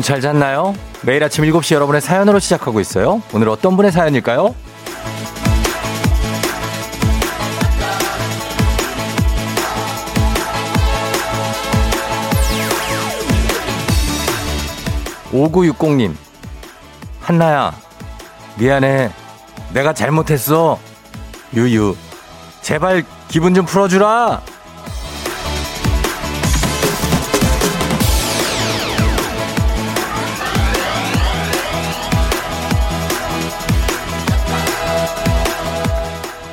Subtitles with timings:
[0.00, 0.74] 여러분 잘 잤나요?
[1.02, 3.22] 매일 아침 7시 여러분의 사연으로 시작하고 있어요.
[3.34, 4.54] 오늘 어떤 분의 사연일까요?
[15.32, 16.14] 5960님,
[17.20, 17.72] 한나야,
[18.58, 19.10] 미안해.
[19.74, 20.78] 내가 잘못했어.
[21.54, 21.94] 유유,
[22.62, 24.40] 제발 기분 좀 풀어주라!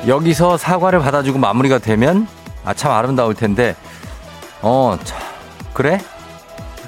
[0.08, 2.26] 여기서 사과를 받아주고 마무리가 되면
[2.64, 3.76] 아 참 아름다울 텐데.
[4.62, 5.16] 어 자,
[5.72, 6.00] 그래?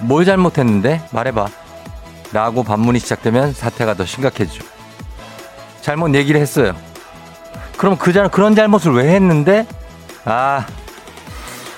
[0.01, 1.03] 뭘 잘못했는데?
[1.13, 1.47] 말해봐.
[2.33, 4.65] 라고 반문이 시작되면 사태가 더 심각해지죠.
[5.81, 6.75] 잘못 얘기를 했어요.
[7.77, 9.67] 그럼 그 잘, 그런 잘못을 왜 했는데?
[10.25, 10.67] 아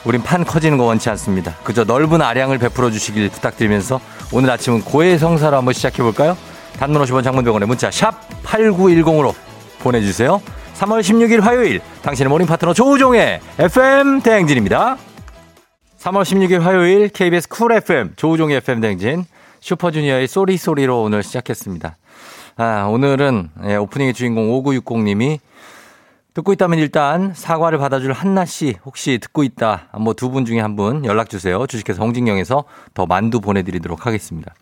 [0.04, 1.54] 우린 판 커지는 거 원치 않습니다.
[1.62, 4.00] 그저 넓은 아량을 베풀어 주시길 부탁드리면서
[4.32, 6.36] 오늘 아침은 고해성사로 한번 시작해 볼까요?
[6.78, 9.34] 단문 50원 장문 100원에 문자 샵 8910으로
[9.80, 10.40] 보내주세요
[10.82, 14.96] 3월 16일 화요일 당신의 morning partner 조우종의 FM 대행진입니다.
[16.00, 19.24] 3월 16일 화요일 KBS 쿨 FM 조우종의 FM 대행진
[19.60, 21.96] 슈퍼주니어의 Sorry Sorry로 오늘 시작했습니다.
[22.56, 25.38] 아, 오늘은 예, 오프닝의 주인공 5960님이
[26.34, 30.74] 듣고 있다면 일단 사과를 받아줄 한나 씨 혹시 듣고 있다 뭐 두 분 중에 한
[30.74, 31.64] 분 연락 주세요.
[31.64, 34.52] 주식회사 홍진경에서 더 만두 보내드리도록 하겠습니다.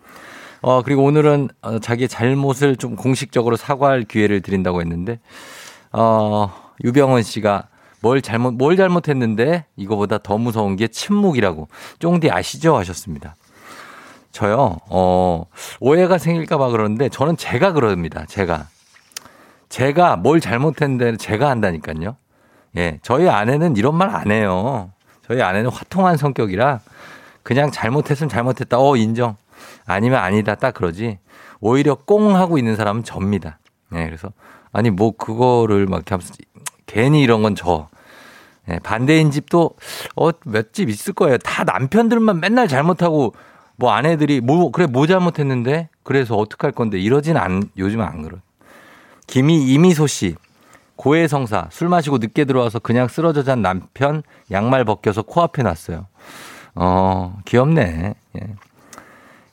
[0.61, 5.19] 어 그리고 오늘은 어, 자기의 잘못을 좀 공식적으로 사과할 기회를 드린다고 했는데
[5.92, 6.51] 어,
[6.84, 7.68] 유병원 씨가
[8.02, 11.68] 뭘 잘못, 뭘 잘못했는데 이거보다 더 무서운 게 침묵이라고.
[11.98, 12.77] 쫑디 아시죠?
[12.77, 13.36] 하셨습니다.
[14.33, 15.45] 저요, 어,
[15.80, 18.24] 오해가 생길까봐 그러는데 저는 제가 그럽니다.
[18.27, 18.68] 제가.
[19.68, 22.17] 제가 뭘 잘못했는데 제가 한다니까요.
[22.77, 24.92] 예, 저희 아내는 이런 말 안 해요.
[25.27, 26.80] 저희 아내는 화통한 성격이라
[27.42, 28.79] 그냥 잘못했으면 잘못했다.
[28.79, 29.36] 어, 인정.
[29.86, 30.55] 아니면 아니다.
[30.55, 31.18] 딱 그러지.
[31.61, 33.58] 오히려 꽁 하고 있는 사람은 접니다.
[33.95, 34.30] 예, 그래서
[34.73, 36.35] 아니 뭐 그거를 막 이렇게 하면서
[36.86, 37.89] 괜히 이런 건 저.
[38.67, 39.70] 네, 반대인 집도
[40.17, 41.39] 어 몇 집 있을 거예요.
[41.39, 43.35] 다 남편들만 맨날 잘못하고
[43.77, 48.36] 뭐 아내들이 뭐 그래 뭐 잘못했는데 그래서 어떡할 건데 이러진 안 요즘 안 그러.
[49.27, 50.36] 김이 이미소 씨
[50.97, 56.07] 고해성사 술 마시고 늦게 들어와서 그냥 쓰러져 잔 남편 양말 벗겨서 코앞에 놨어요.
[56.75, 58.14] 어 귀엽네.
[58.36, 58.41] 예.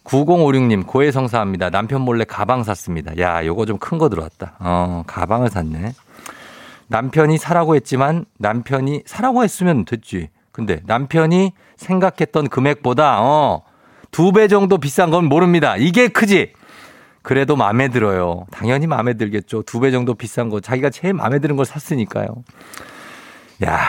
[0.07, 1.69] 9056님, 고해성사합니다.
[1.69, 3.17] 남편 몰래 가방 샀습니다.
[3.19, 4.55] 야, 요거 좀 큰 거 들어왔다.
[4.59, 5.93] 어, 가방을 샀네.
[6.87, 10.29] 남편이 사라고 했지만 남편이 사라고 했으면 됐지.
[10.51, 13.63] 근데 남편이 생각했던 금액보다, 어,
[14.11, 15.75] 두 배 정도 비싼 건 모릅니다.
[15.77, 16.53] 이게 크지?
[17.21, 18.45] 그래도 마음에 들어요.
[18.51, 19.63] 당연히 마음에 들겠죠.
[19.63, 20.61] 두 배 정도 비싼 거.
[20.61, 22.27] 자기가 제일 마음에 드는 걸 샀으니까요.
[23.65, 23.81] 야,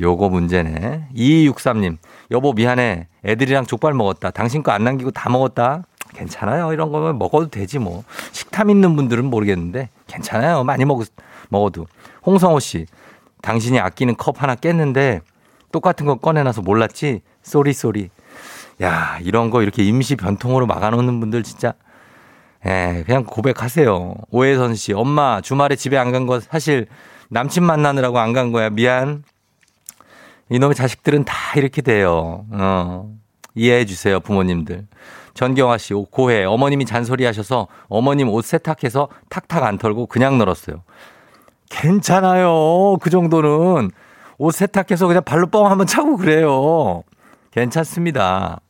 [0.00, 1.08] 요거 문제네.
[1.14, 1.96] 2263님,
[2.30, 3.08] 여보 미안해.
[3.24, 4.30] 애들이랑 족발 먹었다.
[4.30, 5.84] 당신 거 안 남기고 다 먹었다.
[6.14, 6.72] 괜찮아요.
[6.72, 8.04] 이런 거면 먹어도 되지 뭐.
[8.32, 10.64] 식탐 있는 분들은 모르겠는데 괜찮아요.
[10.64, 11.02] 많이 먹,
[11.48, 11.86] 먹어도.
[12.24, 12.86] 홍성호 씨,
[13.42, 15.20] 당신이 아끼는 컵 하나 깼는데
[15.72, 17.22] 똑같은 거 꺼내놔서 몰랐지?
[17.42, 18.10] sorry sorry.
[18.82, 21.72] 야, 이런 거 이렇게 임시 변통으로 막아놓는 분들 진짜
[22.66, 24.14] 예, 그냥 고백하세요.
[24.30, 26.86] 오해선 씨, 엄마 주말에 집에 안 간 거 사실
[27.30, 28.70] 남친 만나느라고 안 간 거야.
[28.70, 29.22] 미안.
[30.50, 32.44] 이놈의 자식들은 다 이렇게 돼요.
[32.50, 33.10] 어.
[33.54, 34.86] 이해해 주세요, 부모님들.
[35.34, 36.44] 전경아 씨, 고해.
[36.44, 40.82] 어머님이 잔소리 하셔서 어머님 옷 세탁해서 탁탁 안 털고 그냥 널었어요.
[41.70, 42.96] 괜찮아요.
[43.00, 43.90] 그 정도는.
[44.38, 47.02] 옷 세탁해서 그냥 발로 뻥 한번 차고 그래요.
[47.50, 48.60] 괜찮습니다.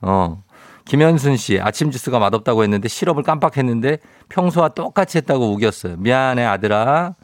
[0.00, 0.42] 어.
[0.86, 3.98] 김현순 씨, 아침 주스가 맛없다고 했는데 시럽을 깜빡했는데
[4.28, 5.96] 평소와 똑같이 했다고 우겼어요.
[5.98, 7.14] 미안해, 아들아.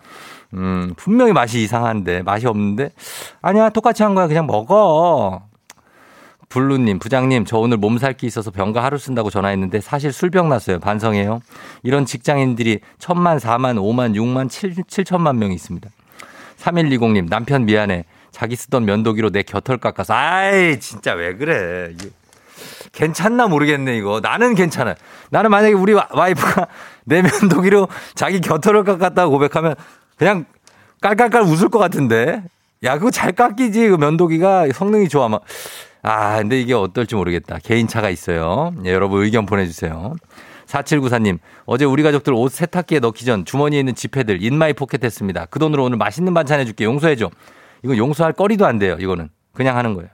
[0.55, 2.91] 음, 분명히 맛이 이상한데, 맛이 없는데,
[3.43, 4.27] 아니야, 똑같이 한 거야.
[4.27, 5.43] 그냥 먹어.
[6.49, 10.79] 블루님, 부장님, 저 오늘 몸살기 있어서 병가 하루 쓴다고 전화했는데 사실 술병 났어요.
[10.79, 11.41] 반성해요.
[11.83, 15.91] 이런 직장인들이 천만, 사만, 오만, 육만, 칠, 칠천만 명이 있습니다.
[16.59, 18.05] 3120님, 남편 미안해.
[18.31, 21.95] 자기 쓰던 면도기로 내 곁을 깎아서, 아이, 진짜 왜 그래.
[22.93, 24.21] 괜찮나 모르겠네, 이거.
[24.21, 24.95] 나는 괜찮아.
[25.31, 26.67] 나는 만약에 우리 와이프가
[27.05, 29.75] 내 면도기로 자기 곁을 깎았다고 고백하면
[30.17, 30.45] 그냥
[31.01, 32.43] 깔깔깔 웃을 것 같은데.
[32.83, 33.89] 야, 그거 잘 깎이지.
[33.89, 35.29] 그 면도기가 성능이 좋아.
[35.29, 35.43] 막.
[36.03, 37.59] 아, 근데 이게 어떨지 모르겠다.
[37.63, 38.73] 개인차가 있어요.
[38.85, 40.15] 예, 여러분 의견 보내주세요.
[40.67, 45.47] 4794님, 어제 우리 가족들 옷 세탁기에 넣기 전 주머니에 있는 지폐들 in my pocket 했습니다.
[45.47, 46.85] 그 돈으로 오늘 맛있는 반찬 해줄게.
[46.85, 47.31] 용서해줘.
[47.85, 48.97] 이거 용서할 거리도 안 돼요.
[48.99, 49.29] 이거는.
[49.53, 50.09] 그냥 하는 거예요.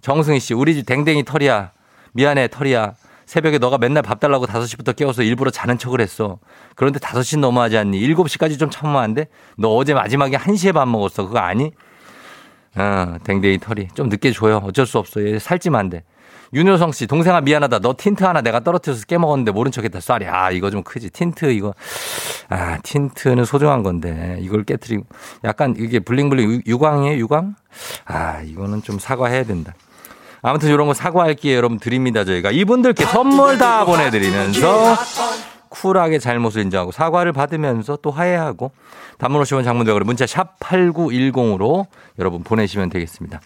[0.00, 1.72] 정승희 씨, 우리 집 댕댕이 털이야.
[2.12, 2.94] 미안해, 털이야.
[3.30, 6.40] 새벽에 너가 맨날 밥 달라고 5시부터 깨워서 일부러 자는 척을 했어.
[6.74, 8.00] 그런데 5시 넘어하지 않니?
[8.00, 9.28] 7시까지 좀 참으면 안 돼?
[9.56, 11.28] 너 어제 마지막에 1시에 밥 먹었어.
[11.28, 11.70] 그거 아니?
[12.74, 13.86] 어, 댕댕이 털이.
[13.94, 14.60] 좀 늦게 줘요.
[14.64, 15.24] 어쩔 수 없어.
[15.24, 16.02] 얘 살찌면 안 돼.
[16.54, 17.78] 윤효성 씨, 동생아 미안하다.
[17.78, 20.00] 너 틴트 하나 내가 떨어뜨려서 깨먹었는데 모른 척 했다.
[20.00, 20.26] sorry.
[20.26, 21.10] 아, 이거 좀 크지.
[21.10, 21.72] 틴트 이거.
[22.48, 25.04] 아, tint는 소중한 건데 이걸 깨뜨리고
[25.44, 27.54] 약간 이게 bling bling 유광이에요, 유광?
[28.06, 29.72] 아, 이거는 좀 사과해야 된다.
[30.42, 31.56] 아무튼 이런 거 사과할게요.
[31.56, 32.24] 여러분 드립니다.
[32.24, 34.96] 저희가 이분들께 선물 다 보내드리면서
[35.68, 38.72] 쿨하게 잘못을 인정하고 사과를 받으면서 또 화해하고
[39.18, 41.86] 단문 50원 장문 대으로 문자 샵 8910으로
[42.18, 43.40] 여러분 보내시면 되겠습니다.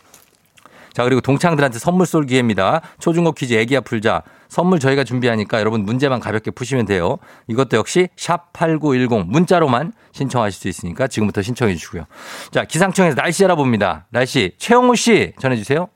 [0.94, 2.80] 자, 그리고 동창들한테 선물 쏠 기회입니다.
[3.00, 4.22] 초중고 퀴즈 애기야 풀자.
[4.48, 7.18] 선물 저희가 준비하니까 여러분 문제만 가볍게 푸시면 돼요.
[7.48, 12.04] 이것도 역시 샵 8910 문자로만 신청하실 수 있으니까 지금부터 신청해 주시고요.
[12.52, 14.06] 자, 기상청에서 날씨 알아봅니다.
[14.10, 15.88] 날씨 최영우 씨 전해 주세요.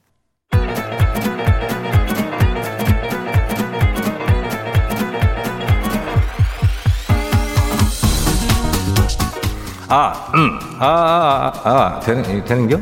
[9.90, 12.78] 아, 음, 아, 아, 아, 아 되는, 되는겨?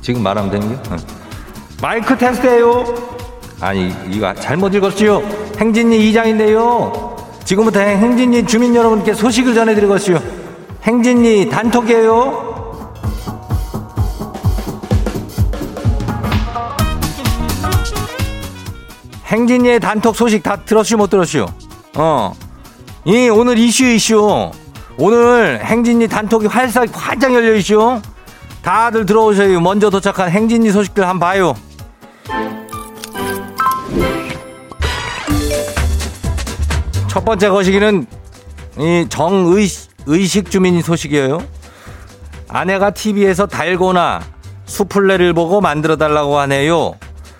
[0.00, 0.82] 지금 말하면 되는겨?
[0.92, 0.96] 응.
[1.82, 2.84] 마이크 테스트예요
[3.60, 5.22] 아니, 이거 잘못 읽었지요?
[5.58, 7.16] 행진리 이장인데요.
[7.44, 10.22] 지금부터 행진리 주민 여러분께 소식을 전해드리겠어요.
[10.84, 12.54] 행진리 단톡이에요.
[19.26, 21.46] 행진리의 단톡 소식 다 들었슈 못 들었슈?
[21.96, 22.32] 어.
[23.04, 24.52] 이 오늘 이슈 이슈.
[24.96, 28.00] 오늘 행진리 단톡이 활짝 활짝 열려 있죠.
[28.62, 29.60] 다들 들어오세요.
[29.60, 31.54] 먼저 도착한 행진리 소식들 한번 봐요.
[37.08, 38.06] 첫 번째 거시기는
[38.78, 41.38] 이 정의식 의식 주민 소식이에요.
[42.48, 44.20] 아내가 TV에서 달고나
[44.66, 46.94] 수플레를 보고 만들어 달라고 하네요.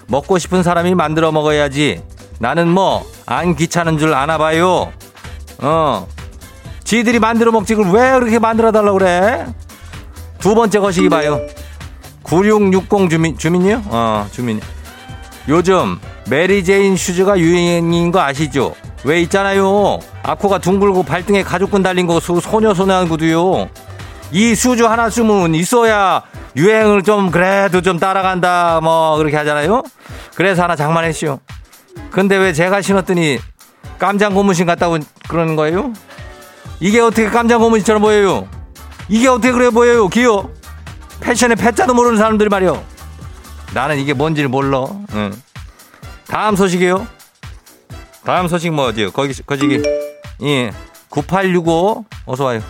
[0.06, 2.02] 먹고 싶은 사람이 만들어 먹어야지.
[2.38, 4.92] 나는 뭐 안 귀찮은 줄 아나 봐요.
[5.58, 6.06] 어.
[6.84, 9.46] 지들이 만들어 먹지 그걸 왜 그렇게 만들어 달라고 그래?
[10.38, 11.40] 두 번째 거시기 봐요.
[12.22, 13.82] 9660 주민, 주민이요?
[13.86, 14.60] 어, 주민.
[15.48, 15.98] 요즘
[16.28, 18.74] 메리 제인 슈즈가 유행인 거 아시죠?
[19.04, 19.98] 왜 있잖아요.
[20.22, 23.68] 앞코가 둥글고 발등에 가죽끈 달린 거 소녀소녀한 구두요.
[24.32, 26.22] 이 슈즈 하나쯤은 있어야
[26.56, 29.82] 유행을 좀 그래도 좀 따라간다 뭐 그렇게 하잖아요.
[30.34, 31.38] 그래서 하나 장만했시오.
[32.10, 33.38] 근데 왜 제가 신었더니
[33.98, 34.98] 깜장 고무신 같다고
[35.28, 35.92] 그러는 거예요?
[36.84, 38.46] 이게 어떻게 깜장 고무신처럼 보여요?
[39.08, 40.06] 이게 어떻게 그래 보여요?
[40.08, 40.50] 기어.
[41.18, 42.84] 패션의 패자도 모르는 사람들이 말이요.
[43.72, 44.84] 나는 이게 뭔지를 몰라.
[45.14, 45.32] 응.
[46.26, 47.06] 다음 소식이요.
[48.26, 49.12] 다음 소식 뭐지요?
[49.12, 49.82] 거기 거기
[50.42, 50.72] 예.
[51.08, 52.60] 9865 어서 와요.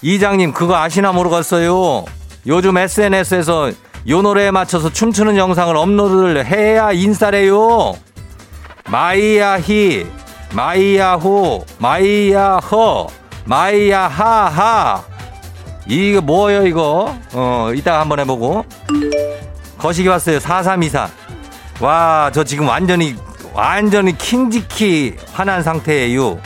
[0.00, 2.06] 이장님 그거 아시나 모르겠어요.
[2.46, 3.70] 요즘 SNS에서
[4.08, 7.96] 요 노래에 맞춰서 춤추는 영상을 업로드를 해야 인싸래요.
[8.86, 10.06] 마이야히
[10.54, 13.08] 마이야호, 마이야허,
[13.44, 15.02] 마이야하하.
[15.86, 17.14] 이거 뭐예요, 이거?
[17.32, 18.64] 어, 이따가 한번 해보고.
[19.76, 20.38] 거시기 왔어요.
[20.38, 21.08] 4324.
[21.80, 23.16] 와, 저 지금 완전히,
[23.52, 26.38] 완전히 킹직히 화난 상태예요.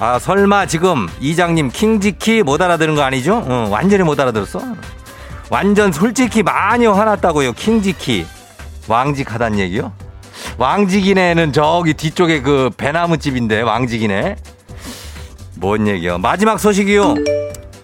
[0.00, 3.44] 아, 설마 지금 이장님 킹직히 못 알아들은 거 아니죠?
[3.46, 4.60] 어, 완전히 못 알아들었어?
[5.50, 8.26] 완전 솔직히 많이 화났다고요, 킹직히.
[8.88, 9.92] 왕직하단 얘기요?
[10.60, 14.36] 왕지기네는 저기 뒤쪽에 그 배나무 집인데 왕지기네.
[15.56, 16.18] 뭔 얘기요?
[16.18, 17.14] 마지막 소식이요.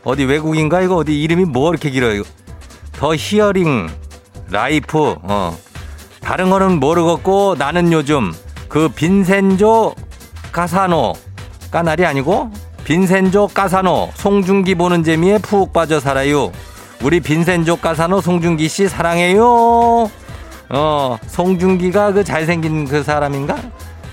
[0.05, 2.23] 어디 외국인가 이거 어디 이름이 뭐 이렇게 길어요?
[2.93, 3.89] 더 히어링
[4.51, 5.57] 라이프 어
[6.21, 8.35] 다른 거는 모르겠고 나는 요즘
[8.69, 9.95] 그 빈센조
[10.53, 11.15] 까사노
[11.71, 12.51] 까날이 아니고
[12.85, 16.53] 빈센조 까사노 송중기 보는 재미에 푹 빠져 살아요.
[17.03, 20.11] 우리 빈센조 까사노 송중기 씨 사랑해요.
[20.69, 23.57] 어, 송중기가 그 잘생긴 그 사람인가?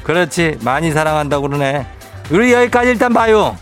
[0.03, 0.57] 그렇지.
[0.62, 1.86] 많이 사랑한다고 그러네.
[2.31, 3.57] 우리 여기까지 일단 봐요.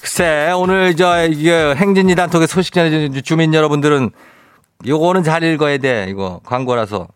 [0.00, 4.10] 글쎄, 오늘 저, 이게 행진이 단톡에 소식 전해준 주민 여러분들은
[4.86, 6.06] 요거는 잘 읽어야 돼.
[6.10, 7.08] 이거 광고라서.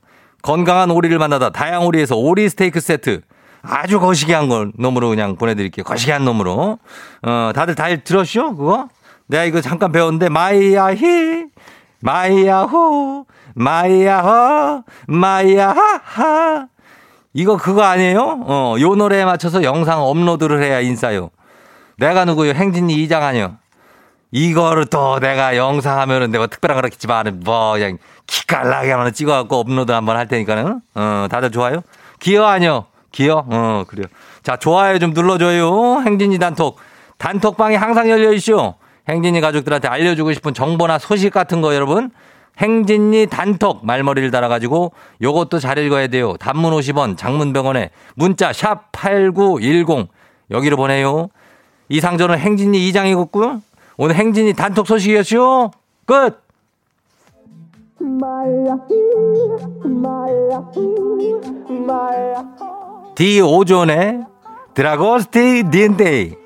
[0.43, 3.21] 건강한 오리를 만나다 다향오리에서 오리 스테이크 세트.
[3.63, 5.85] 아주 거시기한 걸 놈으로 그냥 보내드릴게요.
[5.85, 6.79] 거시기한 놈으로.
[7.23, 8.57] 어, 다들 잘 들었쇼?
[8.57, 8.89] 그거?
[9.27, 11.47] 내가 이거 잠깐 배웠는데 마이야히
[12.01, 16.69] 마이야호 마이야호 마이야하
[17.33, 18.45] 이거 그거 아니에요?
[18.47, 21.31] 어, 요 노래에 맞춰서 영상 업로드를 해야 인싸요.
[21.99, 22.53] 내가 누구요?
[22.53, 23.57] 행진리 이장 아니요.
[24.31, 30.17] 이거를 또 내가 영상 하면은 내가 특별한 거라겠지만 뭐 그냥 기깔나게 한번 찍어갖고 업로드 한번
[30.17, 31.83] 할 테니까는 어 다들 좋아요?
[32.21, 32.87] 기어 아니요?
[33.13, 33.45] 기어?
[33.49, 34.07] 어 그래요.
[34.43, 36.03] 자 좋아요 좀 눌러줘요.
[36.03, 36.79] 행진이 단톡
[37.19, 38.75] 단톡방이 항상 열려 있쇼.
[39.09, 42.11] 행진이 가족들한테 알려주고 싶은 정보나 소식 같은 거 여러분
[42.59, 46.37] 행진이 단톡 말머리를 달아가지고 요것도 잘 읽어야 돼요.
[46.39, 50.09] 단문 50원 장문병원에 문자 샵 8910
[50.51, 51.29] 여기로 보내요.
[51.89, 53.63] 이상저는 행진이 이장이었고요.
[53.99, 55.71] 오늘 행진이 단톡 소식이었죠.
[56.07, 56.43] 끝!
[63.15, 64.25] 디 오존의
[64.75, 66.46] 드라고스티 딘데이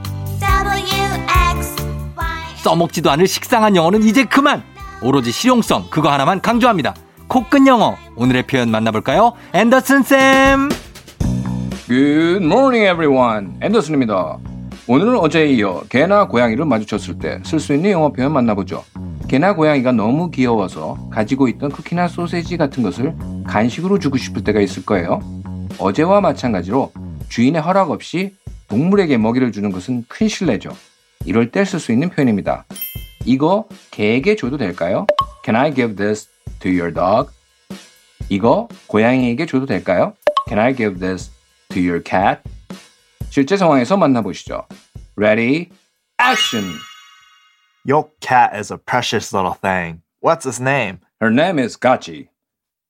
[2.61, 4.63] 써먹지도 않을 식상한 영어는 이제 그만
[5.01, 6.93] 오로지 실용성 그거 하나만 강조합니다
[7.27, 10.69] 코끝 영어 오늘의 표현 만나볼까요 앤더슨 쌤
[11.87, 13.55] Good morning, everyone.
[13.61, 14.37] 앤더슨입니다.
[14.87, 18.85] 오늘은 어제에 이어 개나 고양이를 마주쳤을 때 쓸 수 있는 영어 표현 만나보죠.
[19.27, 23.13] 개나 고양이가 너무 귀여워서 가지고 있던 쿠키나 소세지 같은 것을
[23.45, 25.19] 간식으로 주고 싶을 때가 있을 거예요.
[25.79, 26.93] 어제와 마찬가지로
[27.27, 28.35] 주인의 허락 없이
[28.69, 30.69] 동물에게 먹이를 주는 것은 큰 실례죠.
[31.24, 32.64] 이럴 때 쓸 수 있는 표현입니다.
[33.24, 35.06] 이거 개에게 줘도 될까요?
[35.44, 36.28] Can I give this
[36.60, 37.30] to your dog?
[38.28, 40.14] 이거 고양이에게 줘도 될까요?
[40.48, 41.30] Can I give this
[41.70, 42.40] to your cat?
[43.30, 44.66] 실제 상황에서 만나보시죠.
[45.16, 45.70] Ready,
[46.20, 46.64] action!
[47.84, 50.02] Your cat is a precious little thing.
[50.20, 51.00] What's his name?
[51.20, 52.28] Her name is Gachi,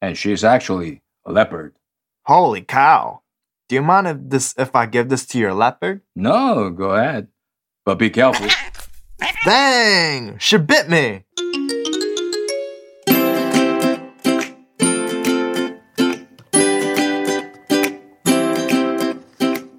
[0.01, 1.75] and she's actually a leopard.
[2.25, 3.21] Holy cow.
[3.69, 6.01] Do you mind if this if I give this to your leopard?
[6.15, 7.29] No, go ahead.
[7.85, 8.47] But be careful.
[9.45, 10.39] Dang!
[10.39, 11.23] She bit me!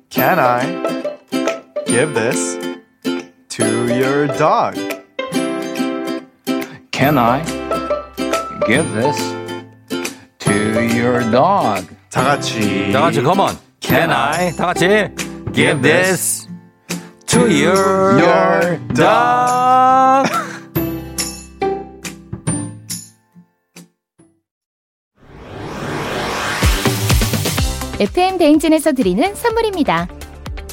[0.09, 0.63] Can I
[1.85, 2.57] give this
[3.49, 4.75] to your dog?
[6.91, 7.43] Can I
[8.67, 9.17] give this
[10.39, 11.85] to your dog?
[12.09, 14.87] 다 같이 다 같이 come on Can I 다 같이
[15.53, 16.40] give this
[17.32, 20.28] to your, your dog
[27.98, 30.08] FM 대행진에서 드리는 선물입니다.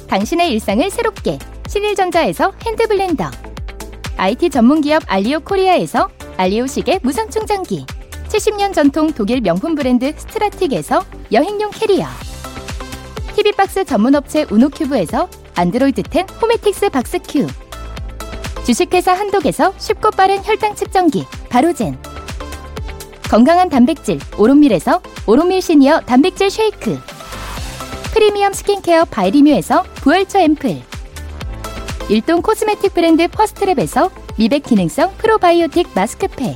[0.09, 3.31] 당신의 일상을 새롭게 신일전자에서 핸드블렌더.
[4.17, 7.85] IT 전문기업 알리오 코리아에서 알리오 시계 무선 충전기.
[8.27, 12.05] 70년 전통 독일 명품 브랜드 스트라틱에서 여행용 캐리어.
[13.37, 17.45] TV박스 전문업체 우노큐브에서 안드로이드 10 호메틱스 박스큐
[18.65, 22.01] 주식회사 한독에서 쉽고 빠른 혈당 측정기 바로젠.
[23.29, 26.97] 건강한 단백질 오롯밀에서 오롯밀 시니어 단백질 쉐이크.
[28.13, 30.81] 프리미엄 스킨케어 바이리뮤에서 부활초 앰플.
[32.07, 36.55] 일동 코스메틱 브랜드 퍼스트랩에서 미백 기능성 프로바이오틱 마스크팩.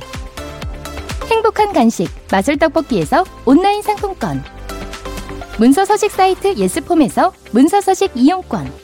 [1.30, 4.42] 행복한 간식 마술 떡볶이에서 온라인 상품권.
[5.58, 8.83] 문서 서식 사이트 예스폼에서 문서 서식 이용권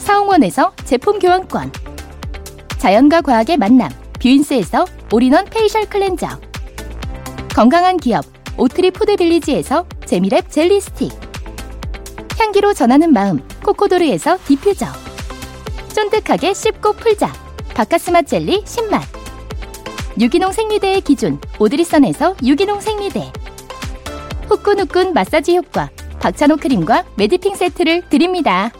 [0.00, 1.72] 사홍원에서 제품 교환권.
[2.78, 3.90] 자연과 과학의 만남
[4.20, 6.26] 뷰인스에서 all-in-one facial cleanser.
[7.54, 8.24] 건강한 기업
[8.56, 11.12] 오트리 푸드빌리지에서 재미랩 젤리 스틱.
[12.38, 14.86] 향기로 전하는 마음 코코도르에서 디퓨저.
[15.94, 17.32] 쫀득하게 씹고 풀자
[17.74, 19.02] 박카스맛 젤리 10맛.
[20.18, 23.32] 유기농 생리대의 기준 오드리선에서 유기농 생리대.
[24.48, 25.90] 후끈후끈 마사지 효과
[26.20, 28.70] 박찬호 크림과 매디핑 세트를 드립니다.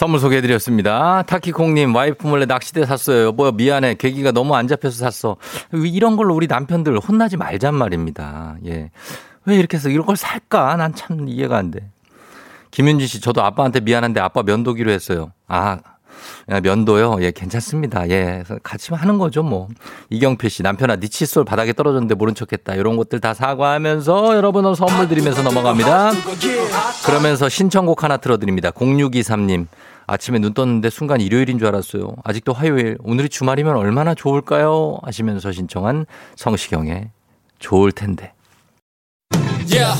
[0.00, 1.20] 선물 소개해드렸습니다.
[1.24, 3.26] 타키콩님, 와이프 몰래 낚시대 샀어요.
[3.26, 3.96] 여보, 미안해.
[3.96, 5.36] 계기가 너무 안 잡혀서 샀어.
[5.74, 8.56] 이런 걸로 우리 남편들 혼나지 말잔 말입니다.
[8.64, 8.90] 예.
[9.44, 10.74] 왜 이렇게 해서 이런 걸 살까?
[10.76, 11.90] 난 참 이해가 안 돼.
[12.70, 15.32] 김윤지 씨, 저도 아빠한테 미안한데 아빠 면도기로 했어요.
[15.46, 15.80] 아,
[16.46, 17.18] 면도요?
[17.20, 18.08] 예, 괜찮습니다.
[18.10, 19.68] 예, 같이 하는 거죠, 뭐.
[20.10, 22.74] 이경필 씨, 남편아, 니 칫솔 바닥에 떨어졌는데 모른 척 했다.
[22.74, 26.12] 이런 것들 다 사과하면서 여러분 선물 드리면서 넘어갑니다.
[27.06, 28.70] 그러면서 신청곡 하나 틀어드립니다.
[28.70, 29.66] 0623님.
[30.06, 32.16] 아침에 눈 떴는데 순간 일요일인 줄 알았어요.
[32.24, 32.98] 아직도 화요일.
[33.04, 34.98] 오늘이 주말이면 얼마나 좋을까요?
[35.02, 37.10] 하시면서 신청한 성시경의
[37.60, 38.32] 좋을 텐데.
[39.72, 39.94] Yeah.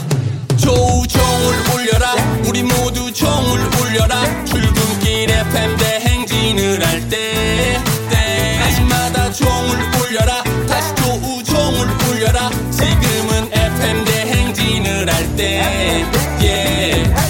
[0.56, 2.14] 조종을 울려라.
[2.48, 4.44] 우리 모두 종을 울려라.
[4.44, 6.10] 출근길 FM 대
[6.50, 7.78] 행진을 할 때.
[8.11, 10.42] 때마다 종을 울려라.
[10.69, 12.50] 다시 조종을 울려라.
[12.71, 16.04] 지금은 FM 대행진을 할 때.
[16.40, 17.29] Yeah.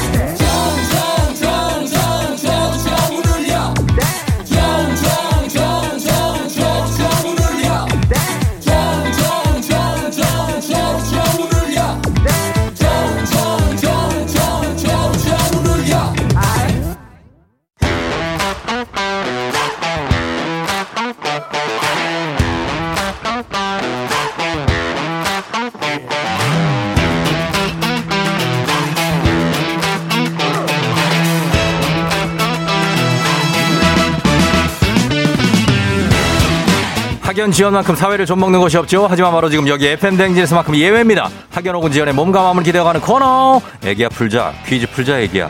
[37.30, 39.06] 학연 지원만큼 사회를 좀 먹는 것이 없죠.
[39.08, 41.30] 하지만 바로 지금 여기 FM 댕진에서만큼 예외입니다.
[41.52, 43.60] 학연 혹은 지원의 몸과 마음을 기대어가는 코너.
[43.84, 44.52] 애기야 풀자.
[44.66, 45.48] 퀴즈 풀자 애기야.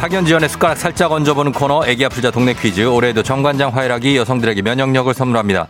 [0.00, 2.84] 학연 지원의 숟가락 살짝 얹어보는 코너 애기야 풀자 동네 퀴즈.
[2.88, 5.68] 올해도 정관장 화이락이 여성들에게 면역력을 선물합니다.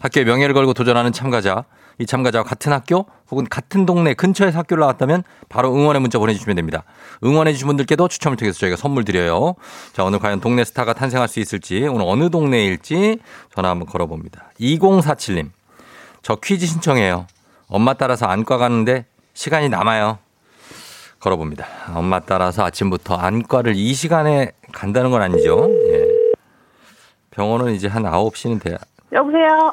[0.00, 1.64] 학교의 명예를 걸고 도전하는 참가자.
[1.98, 6.84] 이 참가자와 같은 학교 혹은 같은 동네 근처에서 학교를 나왔다면 바로 응원의 문자 보내주시면 됩니다.
[7.24, 9.54] 응원해주신 분들께도 추첨을 통해서 저희가 선물 드려요.
[9.94, 13.20] 자, 오늘 과연 동네 스타가 탄생할 수 있을지, 오늘 어느 동네일지
[13.54, 14.50] 전화 한번 걸어봅니다.
[14.60, 15.48] 2047님.
[16.20, 17.26] 저 퀴즈 신청해요.
[17.68, 20.18] 엄마 따라서 안과 가는데 시간이 남아요.
[21.18, 21.66] 걸어봅니다.
[21.94, 25.70] 엄마 따라서 아침부터 안과를 이 시간에 간다는 건 아니죠.
[25.88, 26.06] 예.
[27.30, 28.76] 병원은 이제 한 9시는 돼야.
[29.10, 29.72] 여보세요?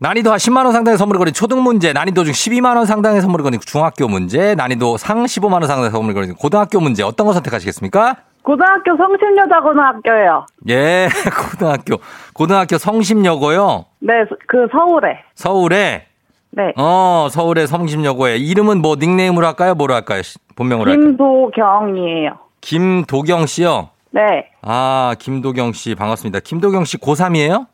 [0.00, 3.58] 난이도 10만 원 상당의 선물을 거린 초등 문제, 난이도 중 12만 원 상당의 선물을 거린
[3.60, 8.16] 중학교 문제, 난이도 상 15만 원 상당의 선물을 거린 고등학교 문제, 어떤 거 선택하시겠습니까?
[8.42, 10.46] 고등학교 성심여자 고등학교요.
[10.68, 11.08] 예,
[11.50, 11.96] 고등학교.
[12.32, 13.86] 고등학교 성심여고요?
[13.98, 14.12] 네,
[14.46, 15.18] 그 서울에.
[15.34, 16.06] 서울에?
[16.52, 16.72] 네.
[16.76, 18.36] 어, 서울의 성심여고에.
[18.36, 19.74] 이름은 뭐 닉네임으로 할까요?
[19.74, 20.22] 뭐로 할까요?
[20.54, 21.06] 본명으로 할까요?
[21.08, 22.38] 김도경이에요.
[22.60, 23.90] 김도경 씨요?
[24.12, 24.22] 네.
[24.62, 26.38] 아, 김도경 씨 반갑습니다.
[26.40, 27.66] 김도경 씨 고3이에요?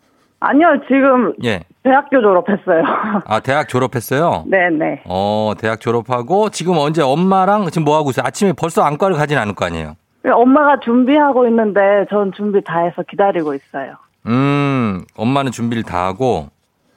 [0.46, 1.62] 아니요, 지금 예.
[1.82, 2.82] 대학교 졸업했어요.
[3.26, 4.44] 아, 대학 졸업했어요?
[4.46, 5.02] 네네.
[5.06, 8.24] 어, 대학 졸업하고 지금 언제 엄마랑 지금 뭐 하고 있어요?
[8.26, 9.96] 아침에 벌써 안과를 가진 않을 거 아니에요?
[10.26, 11.80] 엄마가 준비하고 있는데
[12.10, 13.96] 전 준비 다 해서 기다리고 있어요.
[14.26, 16.48] 음, 엄마는 준비를 다 하고,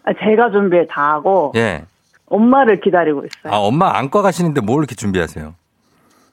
[0.04, 1.84] 아, 제가 준비를 다 하고 예.
[2.30, 3.54] 엄마를 기다리고 있어요.
[3.54, 5.54] 아, 엄마 안과 가시는데 뭘 이렇게 준비하세요?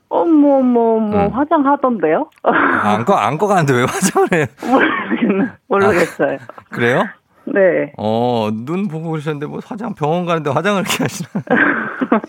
[0.09, 1.33] 어머, 뭐, 뭐, 음.
[1.33, 2.29] 화장하던데요?
[2.43, 2.51] 아,
[2.95, 4.47] 안과, 안과 가는데 왜 화장을 해요?
[4.67, 6.39] 모르겠, 모르겠어요.
[6.71, 7.05] 그래요?
[7.47, 7.93] 네.
[7.99, 11.29] 어, 눈 보고 그러셨는데 뭐 화장, 병원 가는데 화장을 이렇게 하시나?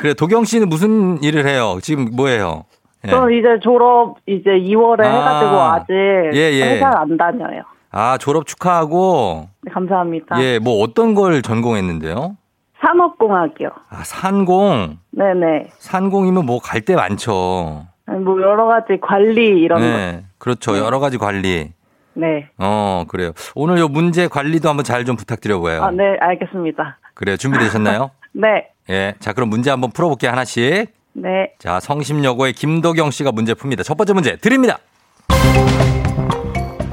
[0.00, 1.78] 그래, 도경 씨는 무슨 일을 해요?
[1.82, 2.64] 지금 뭐 해요?
[3.06, 3.10] 예.
[3.10, 5.08] 저 이제 졸업 이제 2월에 아.
[5.08, 5.92] 해가지고 아직
[6.34, 6.74] 예, 예.
[6.74, 7.62] 회사 안 다녀요.
[7.90, 10.42] 아, 졸업 축하하고, 네, 감사합니다.
[10.42, 12.36] 예, 뭐 어떤 걸 전공했는데요?
[12.80, 13.68] 산업공학이요.
[13.90, 14.98] 아, 산공.
[15.10, 15.68] 네네.
[15.78, 17.86] 산공이면 뭐 갈 데 많죠.
[18.06, 19.86] 뭐 여러 가지 관리 이런 거.
[19.86, 20.24] 네.
[20.38, 20.78] 그렇죠.
[20.78, 21.72] 여러 가지 관리.
[22.14, 22.48] 네.
[22.58, 23.32] 어, 그래요.
[23.54, 25.82] 오늘 요 문제 관리도 한번 잘 좀 부탁드려 봐요.
[25.84, 26.98] 아, 네, 알겠습니다.
[27.14, 27.36] 그래요.
[27.36, 28.10] 준비되셨나요?
[28.32, 28.68] 네.
[28.90, 29.14] 예.
[29.20, 30.30] 자, 그럼 문제 한번 풀어 볼게요.
[30.30, 30.86] 하나씩.
[31.12, 31.52] 네.
[31.58, 33.84] 자, 성심여고의 김도경 씨가 문제 풉니다.
[33.84, 34.78] 첫 번째 문제 드립니다.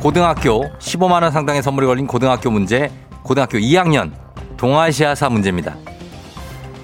[0.02, 2.92] 고등학교 15만 원 상당의 선물이 걸린 고등학교 문제,
[3.24, 4.12] 고등학교 2학년
[4.58, 5.76] 동아시아사 문제입니다.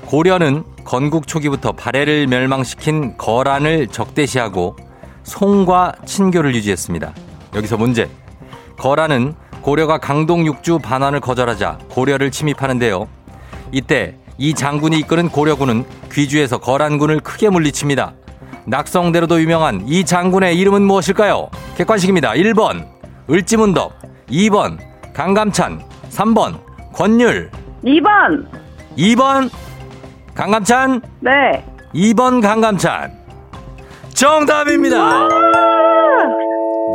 [0.06, 4.76] 고려는 건국 초기부터 발해를 멸망시킨 거란을 적대시하고
[5.24, 7.14] 송과 친교를 유지했습니다.
[7.56, 8.10] 여기서 문제.
[8.78, 13.08] 거란은 고려가 강동 육주 반환을 거절하자 고려를 침입하는데요.
[13.72, 18.14] 이때 이 장군이 이끄는 고려군은 귀주에서 거란군을 크게 물리칩니다.
[18.66, 21.50] 낙성대로도 유명한 이 장군의 이름은 무엇일까요?
[21.78, 22.32] 객관식입니다.
[22.32, 22.88] 1번
[23.30, 23.94] 을지문덕
[24.30, 24.78] 2번
[25.14, 27.50] 강감찬 3번 권율
[27.84, 28.46] 2번.
[28.98, 29.50] 2번
[30.36, 31.32] 강감찬 네.
[31.94, 33.12] 2번 강감찬
[34.14, 35.28] 정답입니다.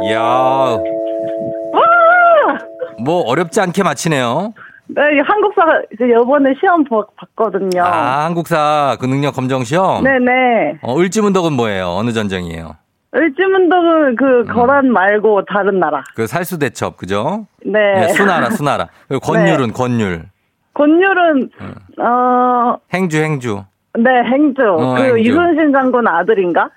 [0.09, 0.79] 이야.
[3.05, 4.53] 뭐 어렵지 않게 맞히네요.
[4.89, 7.83] 네, 한국사 이제 이번에 시험 보- 봤거든요.
[7.83, 10.05] 아, 한국사 그 능력 검정 시험.
[10.05, 10.79] 네네.
[10.83, 11.89] 어, 을지문덕은 뭐예요?
[11.89, 12.77] 어느 전쟁이에요?
[13.17, 14.45] 을지문덕은 그 음.
[14.47, 16.05] 거란 말고 다른 나라.
[16.15, 17.47] 그 살수대첩 그죠?
[17.65, 17.79] 네.
[17.95, 18.89] 네, 수나라 수나라.
[19.09, 20.27] 그리고 권율은 권율.
[20.75, 21.51] 권율은
[21.99, 23.65] 어, 행주 행주.
[23.99, 24.63] 네 행주.
[24.63, 25.19] 어, 그 행주.
[25.21, 26.69] 이순신 장군 아들인가?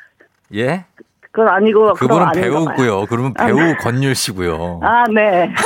[0.55, 0.85] 예?
[1.31, 2.31] 그건 아니고 그분은.
[2.31, 3.05] 배우고요.
[3.07, 3.75] 그러면 아, 배우 네.
[3.75, 4.79] 권율 씨고요.
[4.81, 5.53] 아 네.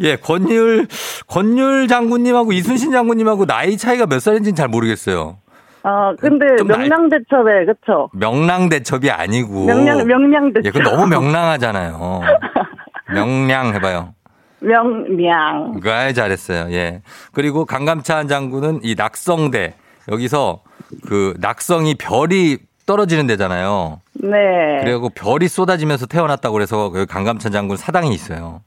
[0.00, 0.88] 예, 권율
[1.28, 5.36] 권율 장군님하고 이순신 장군님하고 나이 차이가 몇 살인지는 잘 모르겠어요.
[5.84, 8.08] 어 근데 명량대첩에 그쵸?
[8.12, 9.66] 명랑대첩이 아니고.
[9.66, 10.64] 명량 명량대첩.
[10.66, 12.20] 예, 그 너무 명랑하잖아요.
[13.12, 14.14] 명량 해봐요.
[14.60, 15.80] 명량.
[15.84, 16.72] 아, 잘했어요.
[16.72, 17.02] 예.
[17.32, 19.74] 그리고 강감찬 장군은 이 낙성대
[20.10, 20.60] 여기서
[21.08, 24.00] 그 낙성이 별이 떨어지는 데잖아요.
[24.14, 24.80] 네.
[24.82, 28.60] 그리고 별이 쏟아지면서 태어났다고 그래서 그 강감찬 장군 사당이 있어요.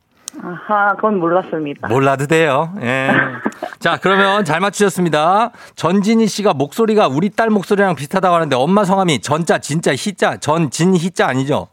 [0.43, 1.87] 아하 그건 몰랐습니다.
[1.87, 2.73] 몰라도 돼요.
[2.81, 3.09] 예.
[3.79, 5.51] 자, 그러면 잘 맞추셨습니다.
[5.75, 11.27] 전진희 씨가 목소리가 우리 딸 목소리랑 비슷하다고 하는데 엄마 성함이 전자, 진짜, 희자, 전진, 희자
[11.27, 11.67] 아니죠?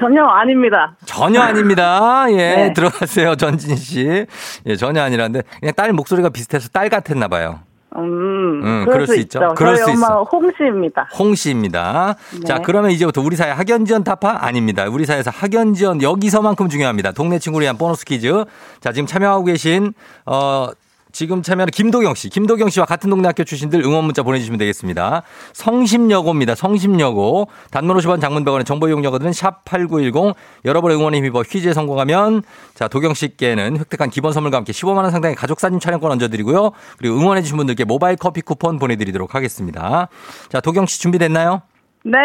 [0.00, 0.96] 전혀 아닙니다.
[1.06, 2.26] 전혀 아닙니다.
[2.30, 2.72] 예, 네.
[2.72, 4.26] 들어가세요, 전진희 씨.
[4.66, 7.60] 예, 전혀 아니라는데 그냥 딸 목소리가 비슷해서 딸 같았나 봐요.
[7.96, 9.38] 음, 음, 그럴, 수 수 있죠.
[9.38, 9.54] 있죠.
[9.54, 10.22] 그럴 수 엄마 있어.
[10.24, 11.08] 홍씨입니다.
[11.18, 12.16] 홍 씨입니다.
[12.34, 12.40] 네.
[12.46, 14.84] 자, 그러면 이제부터 우리 사회 학연 지원 타파 아닙니다.
[14.88, 17.12] 우리 사회에서 학연 지원 여기서만큼 중요합니다.
[17.12, 18.44] 동네 친구를 위한 보너스 퀴즈.
[18.80, 19.94] 자, 지금 참여하고 계신
[20.26, 20.68] 어
[21.12, 25.22] 지금 참여하는 김도경 씨, 김도경 씨와 같은 동네 학교 출신들 응원 문자 보내주시면 되겠습니다.
[25.52, 26.54] 성심여고입니다.
[26.54, 27.48] 성심여고.
[27.70, 30.34] 단문 50원 장문 100원의 정보 이용료거든 샵8910.
[30.64, 32.42] 여러분의 응원에 힘입어 퀴즈에 성공하면
[32.74, 36.72] 자, 도경 씨께는 획득한 기본 선물과 함께 15만 원 상당의 가족 사진 촬영권 얹어드리고요.
[36.98, 40.08] 그리고 응원해 주신 분들께 모바일 커피 쿠폰 보내드리도록 하겠습니다.
[40.48, 41.62] 자, 도경 씨 준비됐나요?
[42.04, 42.18] 네.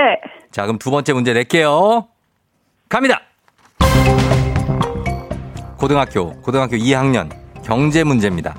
[0.51, 2.07] 자, 그럼 두 번째 문제 낼게요.
[2.89, 3.21] 갑니다.
[5.77, 7.29] 고등학교, 고등학교 2학년
[7.63, 8.55] 경제 문제입니다.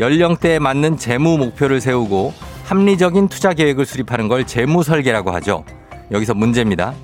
[0.00, 2.32] 연령대에 맞는 재무 목표를 세우고
[2.64, 5.64] 합리적인 투자 계획을 수립하는 걸 재무 설계라고 하죠.
[6.10, 6.94] 여기서 문제입니다.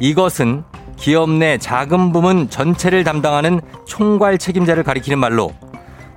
[0.00, 0.64] 이것은
[0.96, 5.52] 기업 내 자금 부문 전체를 담당하는 총괄 책임자를 가리키는 말로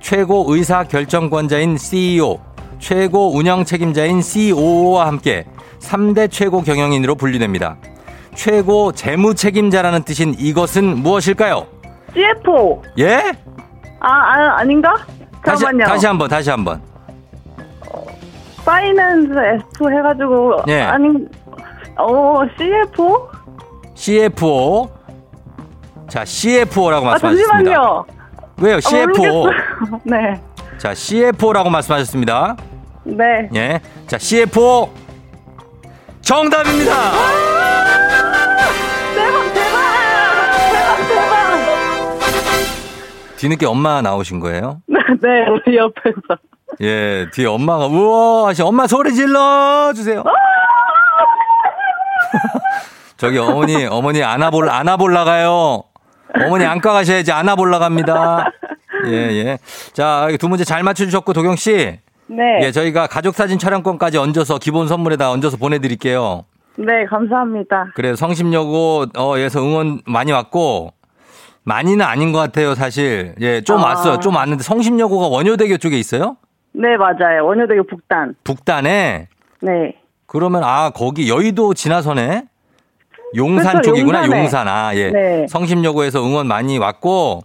[0.00, 2.40] 최고 의사 결정권자인 CEO,
[2.78, 5.44] 최고 운영 책임자인 COO와 함께
[5.80, 7.76] 3대 최고 경영인으로 분류됩니다.
[8.34, 11.66] 최고 재무 책임자라는 뜻인 이것은 무엇일까요?
[12.14, 12.82] CFO.
[12.98, 13.32] 예?
[14.00, 14.94] 아, 아 아닌가?
[15.44, 15.84] 다시 잠깐만요.
[15.86, 16.82] 다시 한번 다시 한번.
[18.64, 19.32] 파이낸스
[19.76, 20.82] F 해가지고 예.
[20.82, 21.08] 아니
[21.96, 23.28] 어 CFO?
[23.94, 24.90] CFO.
[26.08, 27.52] 자, CFO라고 아 말씀하셨습니다.
[27.54, 28.04] 잠시만요.
[28.60, 28.76] 왜요?
[28.76, 29.06] 아, CFO.
[29.14, 30.00] 모르겠어요.
[30.04, 30.40] 네.
[30.78, 32.56] 자, CFO라고 말씀하셨습니다.
[33.04, 33.48] 네.
[33.54, 33.80] 예.
[34.06, 34.90] 자, CFO
[36.22, 36.92] 정답입니다.
[43.40, 44.82] 뒤늦게 엄마 나오신 거예요?
[44.86, 46.20] 네, 네 우리 옆에서.
[46.82, 50.22] 예, 뒤에 엄마가 우와 하시 엄마 소리 질러 주세요.
[53.16, 55.84] 저기 어머니 어머니 안아볼 안아볼라 가요.
[56.34, 58.44] 어머니 안과 가셔야지 안아볼라 갑니다.
[59.06, 59.58] 예, 예.
[59.94, 61.98] 자, 두 문제 잘 맞춰 주셨고 도경 씨.
[62.26, 62.60] 네.
[62.62, 66.44] 예, 저희가 가족 사진 촬영권까지 얹어서 기본 선물에다 얹어서 보내 드릴게요.
[66.76, 67.92] 네, 감사합니다.
[67.94, 68.16] 그래요.
[68.16, 70.92] 성심여고에서 응원 많이 왔고
[71.64, 73.34] 많이는 아닌 것 같아요, 사실.
[73.40, 73.88] 예, 좀 아.
[73.88, 74.18] 왔어요.
[74.20, 76.36] 좀 왔는데 성심여고가 원효대교 쪽에 있어요?
[76.72, 77.44] 네, 맞아요.
[77.46, 78.34] 원효대교 북단.
[78.44, 79.28] 북단에
[79.60, 79.94] 네.
[80.26, 82.44] 그러면 아 거기 여의도 지나서네
[83.36, 84.40] 용산 그렇죠, 쪽이구나 용산에.
[84.42, 85.46] 용산 아 예 네.
[85.48, 87.42] 성심여고에서 응원 많이 왔고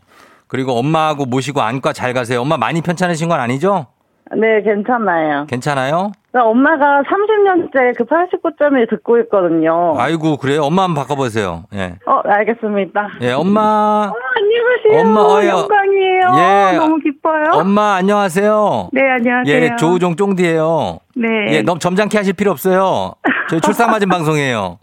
[0.47, 3.87] 그리고 엄마하고 모시고 안과 잘 가세요 엄마 많이 편찮으신 건 아니죠
[4.35, 5.45] 네, 괜찮아요.
[5.47, 9.93] 괜찮아요 나 엄마가 30년째 그 89.1 듣고 있거든요.
[9.97, 13.09] 아이고 그래요 엄마 한번 바꿔보세요 예 어, 알겠습니다.
[13.21, 15.01] 예, 엄마 어, 안녕하세요.
[15.09, 15.49] 엄마, 어, 예.
[15.49, 16.73] 영광이에요.
[16.73, 16.77] 예.
[16.77, 17.43] 너무 기뻐요.
[17.53, 19.55] 엄마 안녕하세요 네, 안녕하세요.
[19.55, 21.27] 예 조우종 쫑디예요 네.
[21.57, 23.13] 예 너무 점잖게 하실 필요 없어요
[23.49, 24.79] 저희 출산 맞은 방송이에요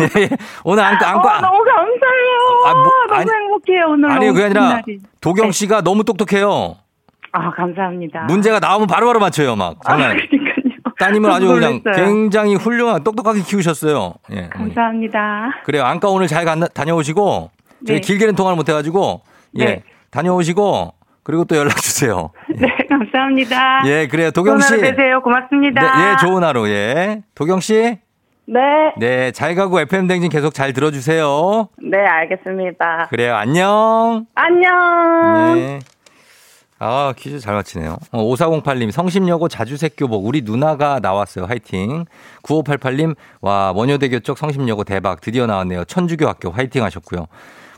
[0.00, 0.28] 예, 예.
[0.64, 2.66] 오늘 안과 안과 어, 너무 감사해요.
[2.66, 3.84] 아, 뭐, 너무 아니, 행복해요.
[3.90, 4.98] 오늘 아니 너무 그게 아니라 날이.
[5.20, 5.52] 도경 네.
[5.52, 6.76] 씨가 너무 똑똑해요.
[7.32, 8.24] 아, 감사합니다.
[8.24, 9.76] 문제가 나오면 바로바로 맞춰요, 막.
[9.84, 10.16] 아, 장난.
[10.16, 10.62] 그러니까요.
[10.98, 12.04] 따님을 아주 그냥 놀랐어요.
[12.04, 14.14] 굉장히 훌륭한 똑똑하게 키우셨어요.
[14.32, 14.36] 예.
[14.36, 14.50] 어머니.
[14.50, 15.50] 감사합니다.
[15.64, 15.84] 그래요.
[15.84, 17.50] 안과 오늘 잘 가, 다녀오시고
[17.86, 18.00] 저희 네.
[18.00, 19.22] 길게는 통화를 못 해가지고
[19.58, 19.82] 예 네.
[20.10, 22.30] 다녀오시고 그리고 또 연락 주세요.
[22.54, 23.82] 네, 감사합니다.
[23.86, 24.30] 예, 그래요.
[24.30, 24.74] 도경 좋은 씨.
[24.74, 25.20] 하루 되세요.
[25.22, 25.80] 고맙습니다.
[25.80, 26.68] 네, 예, 좋은 하루.
[26.68, 27.22] 예.
[27.34, 27.98] 도경 씨.
[28.44, 28.60] 네,
[28.98, 31.68] 네, 잘 가고 FM 댕진 계속 잘 들어주세요.
[31.80, 33.06] 네, 알겠습니다.
[33.08, 33.34] 그래요.
[33.36, 34.26] 안녕.
[34.34, 35.54] 안녕.
[35.54, 35.78] 네.
[36.84, 37.96] 아, 퀴즈 잘 맞히네요.
[38.10, 41.44] 어, 5408님, 성심여고 자주색 교복, 우리 누나가 나왔어요.
[41.44, 42.06] 화이팅.
[42.42, 45.20] 9588님, 와, 원효대교 쪽 성심여고 대박.
[45.20, 45.84] 드디어 나왔네요.
[45.84, 47.28] 천주교 학교 화이팅 하셨고요.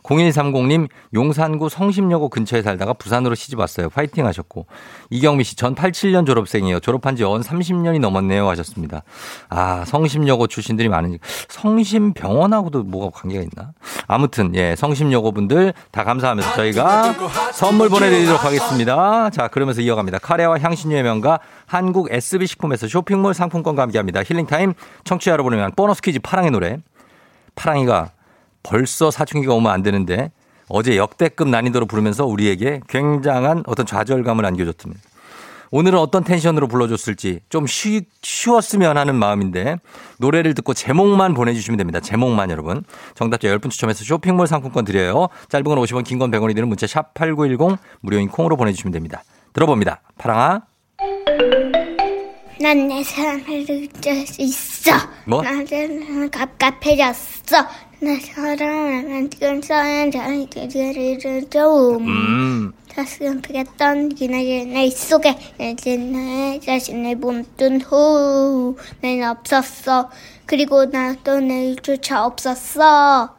[0.05, 3.89] 0130님, 용산구 성심여고 근처에 살다가 부산으로 시집 왔어요.
[3.89, 4.67] 파이팅 하셨고.
[5.11, 6.79] 이경미 씨, 전 87년 졸업생이에요.
[6.81, 8.47] 졸업한 지 언 30년이 넘었네요.
[8.51, 9.03] 하셨습니다.
[9.49, 13.73] 아, 성심여고 출신들이 많으니 성심병원하고도 뭐가 관계가 있나?
[14.07, 17.15] 아무튼, 예, 성심여고 분들 다 감사하면서 저희가
[17.53, 19.31] 선물 보내드리도록 하겠습니다.
[19.31, 20.19] 자, 그러면서 이어갑니다.
[20.19, 24.21] 카레와 향신료의 명가 한국 SB식품에서 쇼핑몰 상품권과 함께 합니다.
[24.23, 26.79] 힐링타임 청취자 여러분을 위한 보너스 퀴즈 파랑의 노래.
[27.55, 28.11] 파랑이가
[28.69, 30.33] 벌써 사춘기가 오면 안 되는데
[30.69, 35.01] 어제 역대급 난이도로 부르면서 우리에게 굉장한 어떤 좌절감을 안겨줬습니다.
[35.71, 39.77] 오늘은 어떤 텐션으로 불러줬을지 좀 쉬, 쉬웠으면 하는 마음인데
[40.19, 41.99] 노래를 듣고 제목만 보내주시면 됩니다.
[42.01, 42.85] 제목만 여러분.
[43.15, 45.29] 정답자 10분 추첨해서 쇼핑몰 상품권 드려요.
[45.49, 49.25] 짧은 건 50원, 긴 건 100원이 드는 문자 샵 8910 무료인 콩으로 보내주시면 됩니다.
[49.53, 50.01] 들어봅니다.
[50.17, 50.63] 파랑아.
[52.61, 54.93] 난 내 사랑을 느낄 수 있어.
[55.27, 55.43] 뭐?
[55.43, 57.57] 나는 갑갑해졌어.
[58.05, 62.07] 내 사랑을 지금 써야 자기들을 좀.
[62.07, 62.73] 음.
[62.95, 68.77] 가슴 피겠던 기나게 내 속에 내 자신을 몸뜬 후.
[69.01, 70.11] 난 없었어.
[70.45, 73.37] 그리고 나도 내일조차 없었어.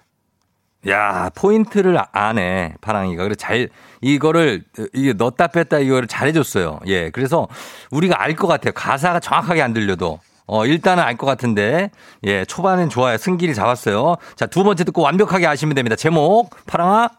[0.89, 3.23] 야, 포인트를 아네, 파랑이가.
[3.23, 3.69] 그래, 잘,
[4.01, 6.80] 이거를, 이게 넣었다 뺐다 이거를 잘해줬어요.
[6.88, 7.10] 예.
[7.12, 7.47] 그래서
[7.91, 8.73] 우리가 알 것 같아요.
[8.73, 10.19] 가사가 정확하게 안 들려도.
[10.47, 11.89] 어, 일단은 알 것 같은데,
[12.23, 13.17] 예, 초반엔 좋아요.
[13.17, 14.15] 승기를 잡았어요.
[14.36, 15.95] 자, 두 번째 듣고 완벽하게 아시면 됩니다.
[15.95, 17.10] 제목, 파랑아.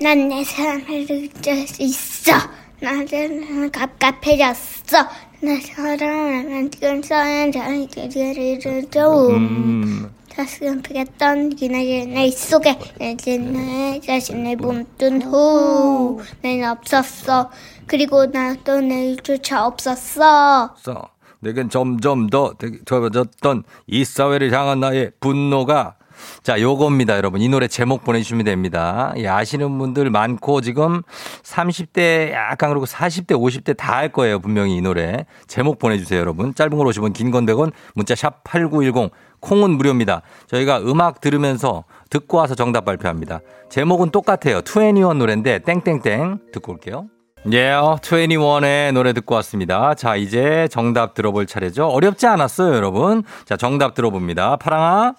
[0.00, 2.32] 난 내 사랑을 느낄 수 있어.
[2.80, 5.08] 나는 갑갑해졌어.
[5.40, 9.34] 내 사랑을 지금 써야 자기들을 좀.
[9.34, 10.10] 음,
[10.42, 16.22] 가슴 피겠던 기나게 내 속에 이제 내 자신을 몸뜬 후.
[16.42, 17.50] 난 없었어.
[17.88, 20.76] 그리고 나도 내일조차 없었어.
[20.76, 21.08] 써.
[21.40, 25.96] 내겐 점점 더 더워졌던 이 사회를 향한 나의 분노가
[26.42, 27.40] 자, 요겁니다, 여러분.
[27.40, 29.12] 이 노래 제목 보내주시면 됩니다.
[29.18, 31.02] 예, 아시는 분들 많고 지금
[31.44, 35.26] 30대 약간 그리고 40대, 50대 다 할 거예요, 분명히 이 노래.
[35.46, 36.54] 제목 보내주세요, 여러분.
[36.54, 40.22] 짧은 걸 50원, 긴건 100원, 문자 샵 8910, 콩은 무료입니다.
[40.48, 43.40] 저희가 음악 들으면서 듣고 와서 정답 발표합니다.
[43.68, 44.60] 제목은 똑같아요.
[44.64, 47.06] 21 노래인데 땡땡땡 듣고 올게요.
[47.52, 49.94] 예, 요 21의 노래 듣고 왔습니다.
[49.94, 51.86] 자, 이제 정답 들어볼 차례죠.
[51.86, 53.22] 어렵지 않았어요, 여러분.
[53.46, 54.56] 자, 정답 들어봅니다.
[54.56, 55.14] 파랑아.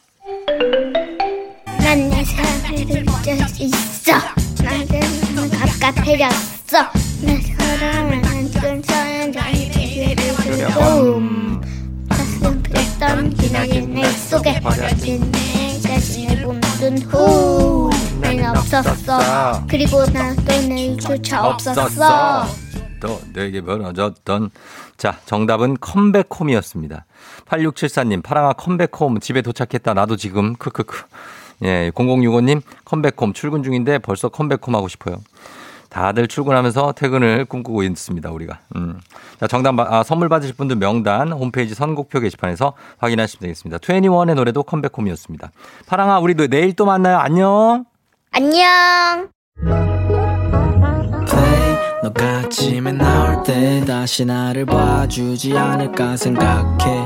[1.79, 4.11] 난 내 사랑을 느낄 수 있어.
[4.63, 6.89] 나는 갑갑해졌어.
[7.23, 10.15] 내 사랑을 지금 써야 자기들을
[12.99, 14.59] 피했던 기나게 내 속에
[14.95, 17.89] 이제 내 자신을 몸뜬 후.
[18.21, 19.65] 난 없었어.
[19.67, 22.45] 그리고 나도 내일조차 없었어.
[22.99, 24.51] 또 내게 벌어졌던
[24.97, 27.05] 자 정답은 컴백홈이었습니다.
[27.45, 31.03] 8674님 파랑아 컴백홈 집에 도착했다 나도 지금 크크크
[31.63, 35.15] 예 0065님 컴백홈 출근 중인데 벌써 컴백홈 하고 싶어요.
[35.89, 38.59] 다들 출근하면서 퇴근을 꿈꾸고 있습니다 우리가.
[38.75, 38.99] 음.
[39.39, 43.77] 자 정답 바- 아, 선물 받으실 분들 명단 홈페이지 선곡표 게시판에서 확인하시면 되겠습니다.
[43.79, 45.51] 21의 노래도 컴백홈이었습니다.
[45.87, 47.85] 파랑아 우리 내일 또 만나요 안녕.
[48.31, 49.29] 안녕.
[52.01, 57.05] 너가 아침에 나올 때 다시 나를 봐주지 않을까 생각해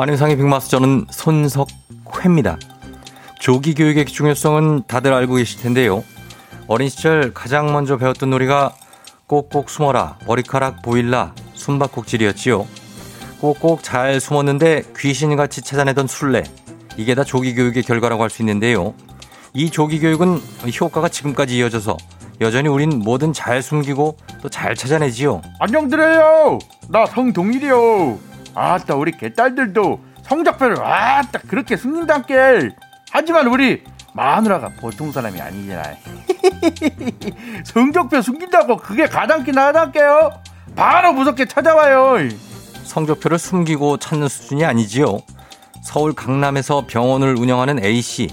[0.00, 2.58] 안윤상의 빅마스 저는 손석회입니다.
[3.38, 6.02] 조기 교육의 중요성은 다들 알고 계실 텐데요.
[6.68, 8.72] 어린 시절 가장 먼저 배웠던 놀이가
[9.26, 12.66] 꼭꼭 숨어라, 머리카락 보일라, 숨바꼭질이었지요.
[13.42, 16.44] 꼭꼭 잘 숨었는데 귀신같이 찾아내던 술래.
[16.96, 18.94] 이게 다 조기 교육의 결과라고 할 수 있는데요.
[19.52, 20.40] 이 조기 교육은
[20.80, 21.98] 효과가 지금까지 이어져서
[22.40, 25.42] 여전히 우린 뭐든 잘 숨기고 또 잘 찾아내지요.
[25.58, 26.58] 안녕 드려요.
[26.88, 28.29] 나 성동일이요.
[28.54, 32.70] 아따 우리 개딸들도 성적표를 아따 그렇게 숨긴단께.
[33.10, 33.82] 하지만 우리
[34.12, 35.82] 마누라가 보통 사람이 아니잖아.
[37.64, 40.30] 성적표 숨긴다고 그게 가당키 나단께요.
[40.76, 42.28] 바로 무섭게 찾아와요.
[42.84, 45.20] 성적표를 숨기고 찾는 수준이 아니지요.
[45.82, 48.28] 서울 강남에서 병원을 운영하는 A씨.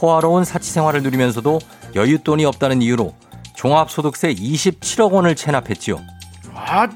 [0.00, 1.58] 호화로운 사치 생활을 누리면서도
[1.94, 3.14] 여윳돈이 없다는 이유로
[3.54, 6.00] 종합소득세 27억 원을 체납했지요.
[6.54, 6.88] 아,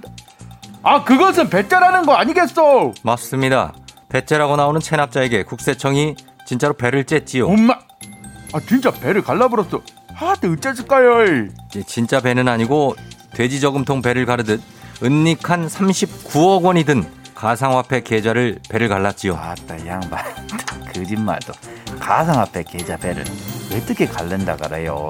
[0.84, 2.92] 아 그것은 배짜라는 거 아니겠어?
[3.02, 3.72] 맞습니다.
[4.10, 6.14] 배째라고 나오는 체납자에게 국세청이
[6.46, 7.48] 진짜로 배를 쬐지요.
[7.48, 7.74] 엄마,
[8.52, 9.80] 아 진짜 배를 갈라버렸어.
[10.16, 11.48] 아, 또 어째을까요?
[11.86, 12.94] 진짜 배는 아니고
[13.32, 14.62] 돼지 저금통 배를 가르듯
[15.02, 19.34] 은닉한 39억 원이 든 가상화폐 계좌를 배를 갈랐지요.
[19.34, 20.22] 아따 이 양반
[20.94, 21.52] 거짓말도
[21.98, 23.24] 가상화폐 계좌 배를
[23.74, 25.08] 어떻게 갈른다 그래요?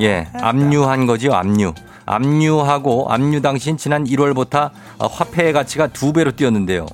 [0.00, 1.74] 예, 압류한 거지요, 압류.
[2.06, 6.86] 압류하고 압류 당시인 지난 1월부터 화폐의 가치가 두 배로 뛰었는데요.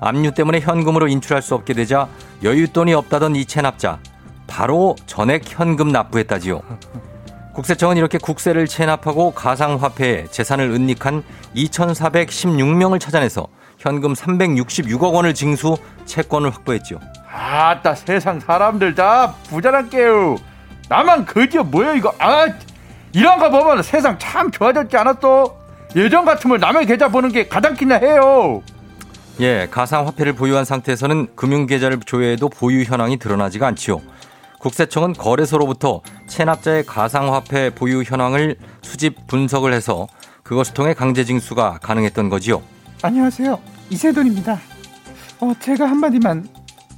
[0.00, 2.08] 압류 때문에 현금으로 인출할 수 없게 되자
[2.42, 3.98] 여윳돈이 없다던 이 체납자
[4.46, 6.60] 바로 전액 현금 납부했다지요.
[7.54, 11.22] 국세청은 이렇게 국세를 체납하고 가상화폐에 재산을 은닉한
[11.56, 13.46] 2,416명을 찾아내서
[13.78, 17.00] 현금 366억 원을 징수 채권을 확보했죠.
[17.32, 20.36] 아따 세상 사람들 다 부자랄게요.
[20.88, 22.14] 나만 거지요 뭐야 이거?
[22.18, 22.46] 아
[23.16, 25.56] 이런 거 보면 세상 참 좋아졌지 않았어?
[25.96, 28.62] 예전 같으면 남의 계좌 보는 게 가장 기나 해요.
[29.40, 34.02] 예, 가상화폐를 보유한 상태에서는 금융계좌를 조회해도 보유 현황이 드러나지가 않지요.
[34.58, 40.06] 국세청은 거래소로부터 체납자의 가상화폐 보유 현황을 수집 분석을 해서
[40.42, 42.62] 그것을 통해 강제징수가 가능했던 거지요.
[43.00, 43.58] 안녕하세요.
[43.88, 44.60] 이세돈입니다.
[45.40, 46.46] 어, 제가 한마디만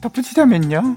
[0.00, 0.96] 덧붙이자면요.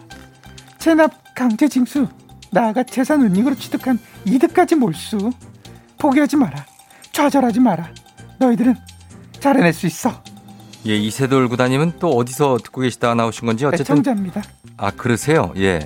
[0.80, 2.08] 체납 강제징수,
[2.52, 5.32] 나아가 재산 은닉으로 취득한 이득까지 몰수.
[5.98, 6.66] 포기하지 마라.
[7.12, 7.90] 좌절하지 마라.
[8.40, 8.76] 너희들은
[9.40, 10.22] 잘해낼 수 있어.
[10.88, 14.42] 예, 이세돌 구단님은 또 어디서 듣고 계시다가 나오신 건지 어쨌든 애청자입니다.
[14.78, 15.54] 아 그러세요?
[15.58, 15.80] 예.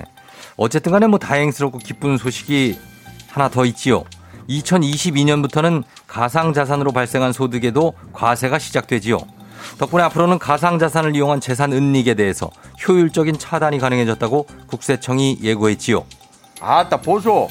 [0.56, 2.78] 어쨌든 간에 뭐 다행스럽고 기쁜 소식이
[3.28, 4.04] 하나 더 있지요.
[4.48, 9.18] 2022년부터는 가상자산으로 발생한 소득에도 과세가 시작되지요.
[9.78, 12.50] 덕분에 앞으로는 가상자산을 이용한 재산 은닉에 대해서
[12.86, 16.04] 효율적인 차단이 가능해졌다고 국세청이 예고했지요.
[16.60, 17.48] 아따 보소.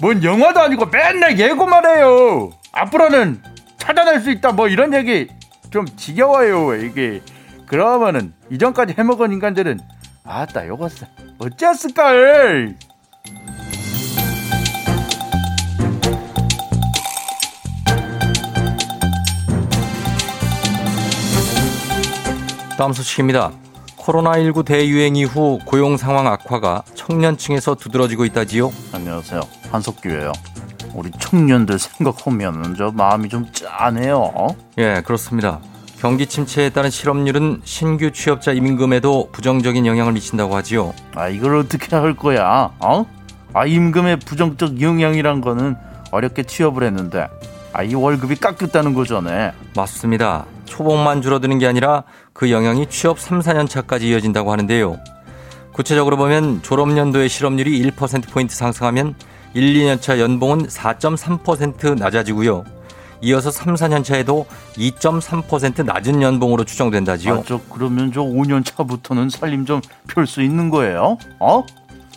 [0.00, 2.50] 뭔 영화도 아니고 맨날 예고만 해요.
[2.72, 3.42] 앞으로는
[3.78, 5.28] 찾아낼 수 있다 뭐 이런 얘기
[5.70, 7.20] 좀 지겨워요 이게.
[7.66, 9.78] 그러면은 이전까지 해먹은 인간들은
[10.24, 11.06] 아따 요것을
[11.38, 12.12] 어찌했을까?
[22.78, 23.50] 다음 소식입니다.
[24.08, 28.72] 코로나19 대유행 이후 고용 상황 악화가 청년층에서 두드러지고 있다지요.
[28.92, 29.40] 안녕하세요.
[29.70, 30.32] 한석규예요.
[30.94, 34.48] 우리 청년들 생각하면 저 마음이 좀 짠해요.
[34.78, 35.60] 예, 그렇습니다.
[35.98, 40.94] 경기 침체에 따른 실업률은 신규 취업자 임금에도 부정적인 영향을 미친다고 하지요.
[41.14, 42.70] 아 이걸 어떻게 할 거야?
[42.80, 43.04] 어?
[43.52, 45.76] 아 임금의 부정적 영향이란 거는
[46.12, 47.28] 어렵게 취업을 했는데
[47.72, 49.52] 아 이 월급이 깎였다는 거잖아요.
[49.76, 50.46] 맞습니다.
[50.64, 52.02] 초봉만 줄어드는 게 아니라
[52.38, 55.00] 그 영향이 취업 3, 4년 차까지 이어진다고 하는데요.
[55.72, 59.16] 구체적으로 보면 졸업연도의 실업률이 1%포인트 상승하면
[59.54, 62.62] 1, 2년 차 연봉은 4.3% 낮아지고요.
[63.22, 64.46] 이어서 3, 4년 차에도
[64.76, 67.34] 2.3% 낮은 연봉으로 추정된다지요.
[67.34, 71.18] 아, 저 그러면 저 5년 차부터는 살림 좀 펼 수 있는 거예요?
[71.40, 71.64] 어?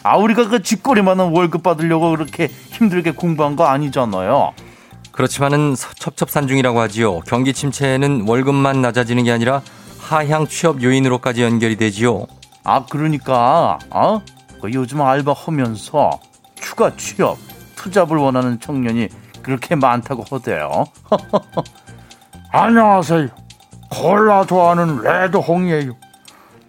[0.03, 4.53] 아 우리가 그 쥐꼬리만한 월급 받으려고 그렇게 힘들게 공부한 거 아니잖아요.
[5.11, 7.21] 그렇지만은 첩첩산중이라고 하지요.
[7.21, 9.63] 경기 침체에는 월급만 낮아지는 게 아니라
[10.11, 12.25] 하향 취업 요인으로까지 연결이 되지요.
[12.65, 14.21] 아 그러니까 어?
[14.61, 16.19] 그 요즘 알바 하면서
[16.55, 17.37] 추가 취업,
[17.77, 19.07] 투잡을 원하는 청년이
[19.41, 20.83] 그렇게 많다고 하대요.
[22.51, 23.29] 안녕하세요.
[23.89, 25.93] 콜라 좋아하는 레드홍이에요.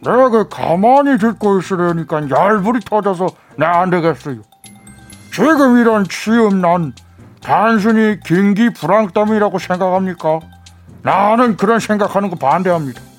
[0.02, 3.26] 내가 그 가만히 듣고 있으려니까 열불이 터져서
[3.58, 4.42] 내 안 되겠어요.
[5.32, 6.92] 지금 이런 취업 난
[7.42, 10.38] 단순히 경기 불황 때문이라고 생각합니까?
[11.02, 13.11] 나는 그런 생각하는 거 반대합니다.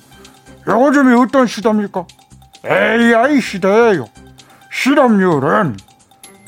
[0.66, 2.06] 요즘이 어떤 시대입니까?
[2.66, 4.06] AI 시대예요.
[4.72, 5.76] 실업률은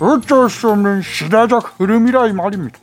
[0.00, 2.78] 어쩔 수 없는 시대적 흐름이라 이 말입니다.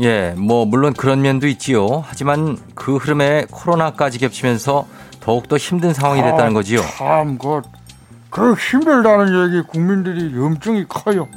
[0.00, 2.02] 예, 뭐 물론 그런 면도 있지요.
[2.06, 4.86] 하지만 그 흐름에 코로나까지 겹치면서
[5.20, 6.80] 더욱더 힘든 상황이 됐다는 아, 거지요.
[6.98, 7.62] 참, 그,
[8.30, 11.28] 그 힘들다는 얘기 국민들이 염증이 커요.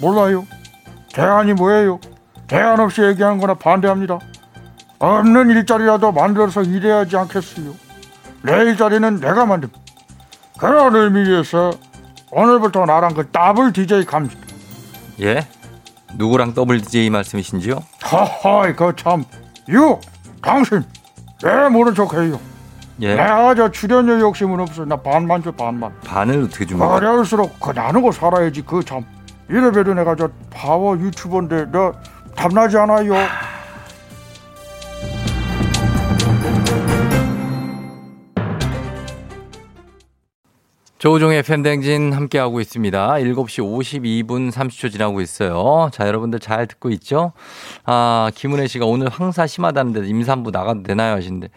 [0.00, 0.46] 몰라요?
[1.12, 2.00] 대안이 뭐예요?
[2.46, 4.18] 대안 없이 얘기하는 거나 반대합니다.
[4.98, 7.87] 없는 일자리라도 만들어서 일해야지 않겠어요?
[8.50, 9.80] 내 일 자리는 내가 만듭니다.
[10.58, 11.72] 그런 의미에서
[12.30, 14.36] 오늘부터 나랑 그 더블 DJ 갑니다.
[15.20, 15.46] 예?
[16.14, 17.78] 누구랑 더블 DJ 말씀이신지요?
[18.02, 19.24] 하하, 그참
[19.68, 19.98] you,
[20.42, 20.82] 당신
[21.44, 22.40] 왜 모른 척해요?
[23.00, 23.14] 예.
[23.14, 24.84] 내가 저 출연료 욕심은 없어.
[24.84, 25.92] 나 반만 줘 반만.
[26.04, 26.94] 반을 어떻게 줍니까?
[26.94, 29.04] 어려울수록 그 나누고 살아야지 그 참.
[29.48, 31.92] 이래봬도 내가 저 파워 유튜버인데 너
[32.34, 33.14] 탐나지 않아요?
[40.98, 43.08] 조우종의 팬댕진 함께하고 있습니다.
[43.08, 43.62] 7시
[44.26, 45.90] 52분 30초 지나고 있어요.
[45.92, 47.32] 자, 여러분들 잘 듣고 있죠?
[47.84, 51.14] 아, 김은혜 씨가 오늘 황사 심하다는데 임산부 나가도 되나요?
[51.14, 51.50] 하시는데,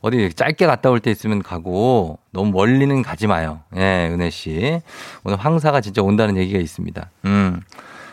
[0.00, 3.60] 어디 짧게 갔다 올 때 있으면 가고, 너무 멀리는 가지 마요.
[3.76, 4.80] 예, 은혜 씨.
[5.24, 7.10] 오늘 황사가 진짜 온다는 얘기가 있습니다.
[7.26, 7.60] 음.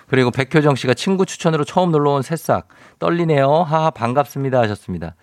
[0.09, 2.67] 그리고 백효정 씨가 친구 추천으로 처음 놀러 온 새싹.
[2.99, 3.49] 떨리네요.
[3.63, 4.59] 하하, 반갑습니다.
[4.59, 5.15] 하셨습니다.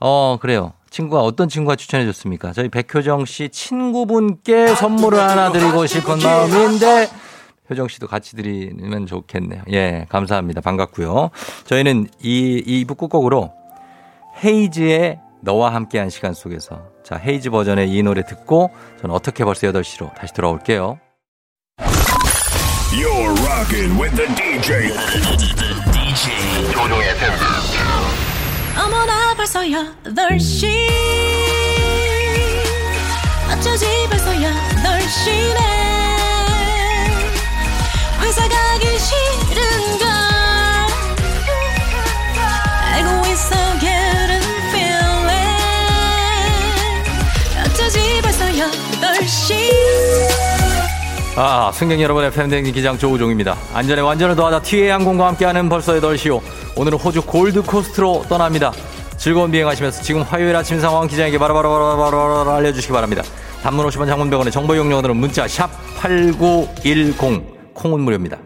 [0.00, 0.72] 어, 그래요.
[0.92, 2.52] 친구가 어떤 친구가 추천해 줬습니까?
[2.52, 7.08] 저희 백효정 씨 친구분께 선물을 하나 드리고 싶은 마음인데
[7.70, 9.62] 효정 씨도 같이 드리면 좋겠네요.
[9.72, 10.60] 예, 감사합니다.
[10.60, 11.30] 반갑고요.
[11.64, 13.52] 저희는 이, 이 북곡곡으로
[14.44, 18.70] 헤이즈의 너와 함께한 시간 속에서 자, 헤이즈 버전의 이 노래 듣고
[19.00, 20.98] 저는 어떻게 벌써 8시로 다시 돌아올게요.
[22.92, 24.92] You're rocking with the DJ.
[25.90, 26.52] DJ.
[29.42, 30.68] 벌써 8시
[33.50, 35.58] 어쩌지 벌써 8시네
[38.20, 40.06] 회사 가기 싫은걸
[42.92, 45.58] 알고 있어 getting feeling
[47.66, 49.58] 어쩌지 벌써 8시
[51.34, 53.56] 아, 승객 여러분의 팬댕진 기장 조우종입니다.
[53.74, 56.40] 안전에 완전을 더하다 티웨이 항공과 함께하는 벌써 8시요.
[56.76, 58.70] 오늘은 호주 골드코스트로 떠납니다.
[59.22, 63.22] 즐거운 비행하시면서 지금 화요일 아침 상황 기장에게 바로바로바로바로 알려주시기 바랍니다.
[63.62, 68.38] 단문 50원 장문병원의 정보 용료들은 문자 샵 8910 콩은 무료입니다.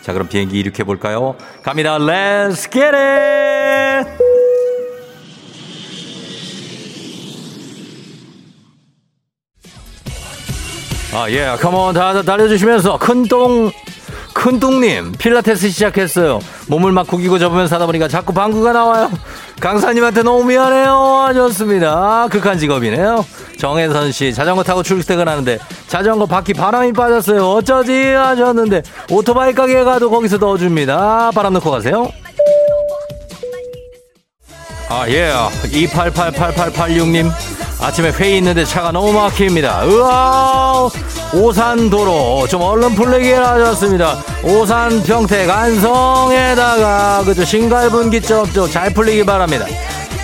[0.00, 1.36] 자 그럼 비행기 이륙해 볼까요?
[1.62, 1.98] 갑니다.
[1.98, 4.08] Let's get it!
[11.14, 13.70] 아, 예, 컴온, 다, 달려주시면서, 큰 똥,
[14.34, 16.40] 큰똥님, 필라테스 시작했어요.
[16.68, 19.10] 몸을 막 구기고 접으면서 하다 보니까 자꾸 방구가 나와요.
[19.60, 20.94] 강사님한테 너무 미안해요.
[21.26, 22.26] 하셨습니다.
[22.30, 23.24] 극한 직업이네요.
[23.58, 27.46] 정혜선 씨, 자전거 타고 출퇴근하는데, 자전거 바퀴 바람이 빠졌어요.
[27.46, 27.92] 어쩌지?
[28.12, 31.30] 하셨는데, 오토바이 가게에 가도 거기서 넣어줍니다.
[31.34, 32.10] 바람 넣고 가세요.
[34.88, 35.32] 아, 예.
[35.62, 37.30] 28888886님.
[37.82, 39.82] 아침에 회의 있는데 차가 너무 막힙니다.
[39.86, 40.88] 으아!
[41.34, 44.16] 오산도로 좀 얼른 풀리게 하셨습니다.
[44.44, 49.66] 오산 평택 안성에다가 그저 신갈분기점 좀 잘 풀리기 바랍니다.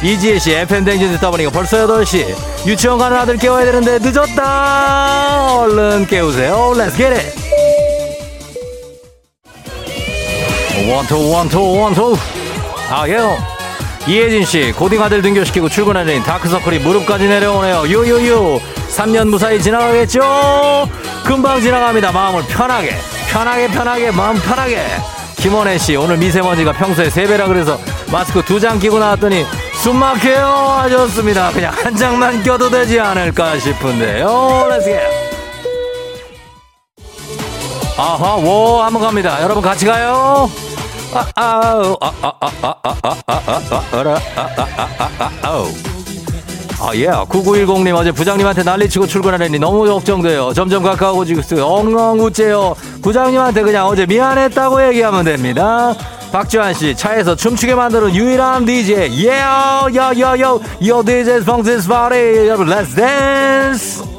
[0.03, 2.25] 이지혜 씨 FM 댕진 듣다 보니까 벌써 8시
[2.67, 7.19] 유치원 가는 아들 깨워야 되는데 늦었다 얼른 깨우세요 렛츠 겟잇
[10.89, 12.17] 원투 원투 원투
[12.91, 13.58] 아예요
[14.09, 17.83] 이혜진 씨, 고딩 아들 등교시키고 출근하는 다크서클이 무릎까지 내려오네요.
[17.89, 18.59] 유유유.
[18.89, 20.89] 3년 무사히 지나가겠죠?
[21.25, 22.11] 금방 지나갑니다.
[22.13, 22.97] 마음을 편하게,
[23.31, 24.83] 편하게, 편하게, 마음 편하게.
[25.37, 27.79] 김원혜 씨, 오늘 미세먼지가 평소에 3배라 그래서
[28.11, 29.45] 마스크 두 장 끼고 나왔더니
[29.75, 30.47] 숨 막혀요.
[30.81, 31.51] 하셨습니다.
[31.53, 34.67] 그냥 한 장만 껴도 되지 않을까 싶은데요.
[34.71, 35.01] Let's get.
[37.99, 39.43] 아하, 워, 한번 갑니다.
[39.43, 40.51] 여러분 같이 가요.
[46.81, 53.87] 아예 9910님 어제 부장님한테 난리치고 출근하려니 너무 걱정돼요 점점 가까워지고 있어요 엉엉 웃재요 부장님한테 그냥
[53.87, 55.95] 어제 미안했다고 얘기하면 됩니다
[56.31, 62.95] 박지환 씨 차에서 춤추게 만드는 유일한 DJ 예요 요요요 요 DJ 성진 스파리 여러분 let's
[62.95, 64.18] dance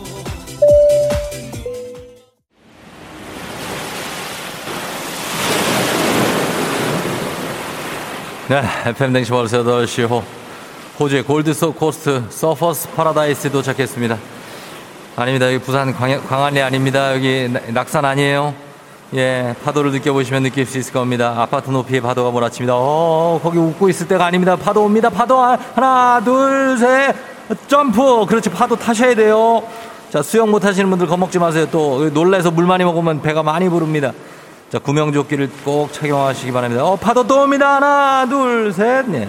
[8.49, 10.23] 네, FM 댕진 벌써 8시 호.
[10.99, 14.17] 호주의 골드소 코스트 서퍼스 파라다이스에 도착했습니다.
[15.15, 15.45] 아닙니다.
[15.53, 17.13] 여기 부산 광, 광안리 아닙니다.
[17.13, 18.55] 여기 낙산 아니에요.
[19.13, 21.35] 예, 파도를 느껴보시면 느낄 수 있을 겁니다.
[21.37, 22.73] 아파트 높이의 파도가 몰아칩니다.
[22.75, 24.55] 어, 거기 웃고 있을 때가 아닙니다.
[24.55, 25.11] 파도 옵니다.
[25.11, 27.15] 파도 하나, 둘, 셋,
[27.67, 28.25] 점프.
[28.25, 29.61] 그렇지, 파도 타셔야 돼요.
[30.09, 31.67] 자, 수영 못 하시는 분들 겁먹지 마세요.
[31.71, 34.11] 또 놀래서 물 많이 먹으면 배가 많이 부릅니다.
[34.69, 36.85] 자, 구명조끼를 꼭 착용하시기 바랍니다.
[36.85, 37.77] 어, 파도 또 옵니다.
[37.77, 39.09] 하나, 둘, 셋.
[39.09, 39.27] 네.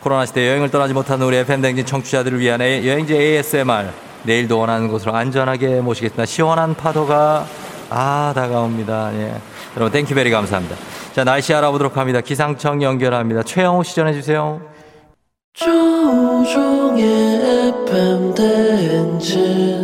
[0.00, 3.88] 코로나 시대 여행을 떠나지 못하는 우리 FM댕진 청취자들을 위한 여행지 ASMR.
[4.22, 6.24] 내일도 원하는 곳으로 안전하게 모시겠습니다.
[6.24, 7.44] 시원한 파도가,
[7.90, 9.10] 아, 다가옵니다.
[9.14, 9.34] 예.
[9.76, 10.76] 여러분, thank you very 감사합니다.
[11.12, 12.22] 자, 날씨 알아보도록 합니다.
[12.22, 13.42] 기상청 연결합니다.
[13.42, 14.62] 최영호 씨 전해주세요.
[15.52, 17.04] 조우종의
[17.86, 19.83] FM댕진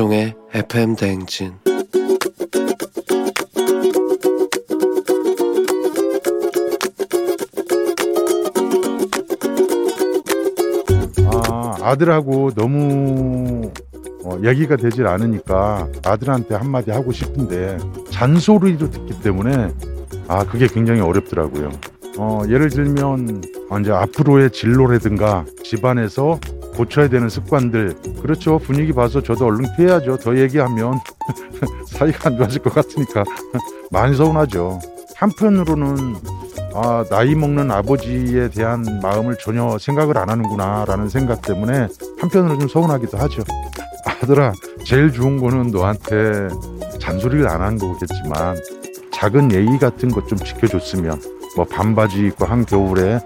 [0.00, 1.52] 조종의 FM 대행진
[11.26, 13.70] 아, 아들하고 너무
[14.24, 17.76] 어, 얘기가 되질 않으니까 아들한테 한마디 하고 싶은데
[18.10, 19.68] 잔소리로 듣기 때문에
[20.28, 21.72] 아 그게 굉장히 어렵더라고요.
[22.16, 26.40] 어, 예를 들면 아, 이제 앞으로의 진로라든가 집안에서
[26.76, 27.94] 고쳐야 되는 습관들.
[28.22, 28.58] 그렇죠.
[28.58, 30.16] 분위기 봐서 저도 얼른 피해야죠.
[30.18, 31.00] 더 얘기하면
[31.86, 33.24] 사이가 안 좋아질 것 같으니까
[33.90, 34.80] 많이 서운하죠.
[35.16, 36.16] 한편으로는
[36.74, 41.88] 아, 나이 먹는 아버지에 대한 마음을 전혀 생각을 안 하는구나라는 생각 때문에
[42.20, 43.42] 한편으로 좀 서운하기도 하죠.
[44.22, 44.52] 아들아,
[44.84, 46.48] 제일 좋은 거는 너한테
[47.00, 48.56] 잔소리를 안 한 거겠지만
[49.12, 51.20] 작은 예의 같은 것 좀 지켜줬으면
[51.56, 53.18] 뭐 반바지 입고 한겨울에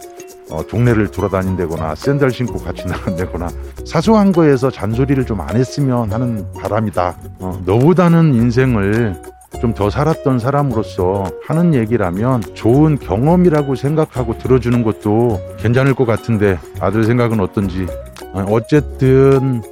[0.51, 3.49] 어, 동네를 돌아다닌다거나 샌들 신고 같이 나간다거나
[3.86, 7.16] 사소한 거에서 잔소리를 좀 안 했으면 하는 바람이다.
[7.40, 9.14] 어, 너보다는 인생을
[9.61, 17.05] 좀 더 살았던 사람으로서 하는 얘기라면 좋은 경험이라고 생각하고 들어주는 것도 괜찮을 것 같은데 아들
[17.05, 17.86] 생각은 어떤지
[18.32, 19.62] 어, 어쨌든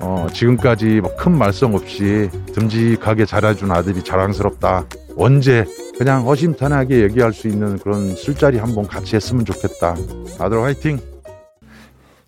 [0.00, 4.84] 어, 지금까지 뭐큰 말썽 없이 듬직하게 자라준 아들이 자랑스럽다.
[5.16, 5.64] 언제
[5.96, 9.94] 그냥 허심탄회하게 얘기할 수 있는 그런 술자리 한번 같이 했으면 좋겠다.
[10.40, 10.98] 아들 화이팅!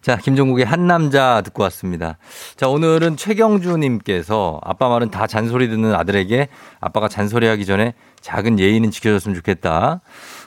[0.00, 2.16] 자, 김종국의 한 남자 듣고 왔습니다.
[2.54, 6.46] 자, 오늘은 최경주님께서 아빠 말은 다 잔소리 듣는 아들에게
[6.78, 10.00] 아빠가 잔소리하기 전에 작은 예의는 지켜줬으면 좋겠다.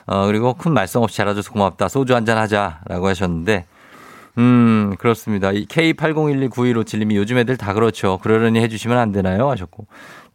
[0.06, 1.88] 어, 그리고 큰 말썽 없이 자라줘서 고맙다.
[1.88, 3.66] 소주 한잔 하자라고 하셨는데,
[4.38, 5.50] 음, 그렇습니다.
[5.52, 8.18] 이 K80129157님이 요즘 애들 다 그렇죠.
[8.18, 9.50] 그러려니 해주시면 안 되나요?
[9.50, 9.86] 하셨고.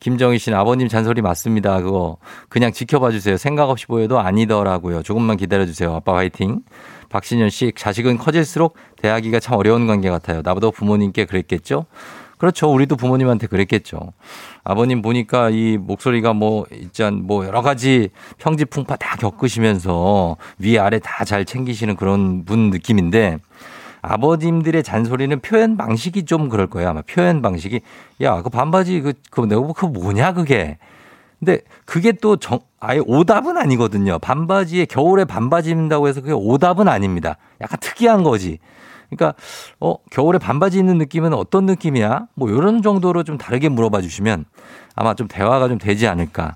[0.01, 1.81] 김정희 씨는 아버님 잔소리 맞습니다.
[1.81, 2.17] 그거
[2.49, 3.37] 그냥 지켜봐 주세요.
[3.37, 5.01] 생각 없이 보여도 아니더라고요.
[5.03, 5.93] 조금만 기다려 주세요.
[5.95, 6.61] 아빠 화이팅.
[7.09, 10.41] 박신현 씨, 자식은 커질수록 대하기가 참 어려운 관계 같아요.
[10.43, 11.85] 나보다 부모님께 그랬겠죠?
[12.37, 12.69] 그렇죠.
[12.69, 14.11] 우리도 부모님한테 그랬겠죠.
[14.65, 21.45] 아버님 보니까 이 목소리가 뭐, 있잖, 뭐 여러 가지 평지풍파 다 겪으시면서 위아래 다 잘
[21.45, 23.37] 챙기시는 그런 분 느낌인데
[24.05, 26.89] 아버님들의 잔소리는 표현 방식이 좀 그럴 거예요.
[26.89, 27.81] 아마 표현 방식이
[28.21, 30.77] 야, 그 반바지 그, 그 내가 그 뭐냐 그게.
[31.39, 34.19] 근데 그게 또 정, 아예 오답은 아니거든요.
[34.19, 37.37] 반바지에 겨울에 반바지 입는다고 해서 그게 오답은 아닙니다.
[37.61, 38.59] 약간 특이한 거지.
[39.09, 39.37] 그러니까
[39.79, 42.27] 어 겨울에 반바지 입는 느낌은 어떤 느낌이야?
[42.33, 44.45] 뭐 이런 정도로 좀 다르게 물어봐 주시면
[44.95, 46.55] 아마 좀 대화가 좀 되지 않을까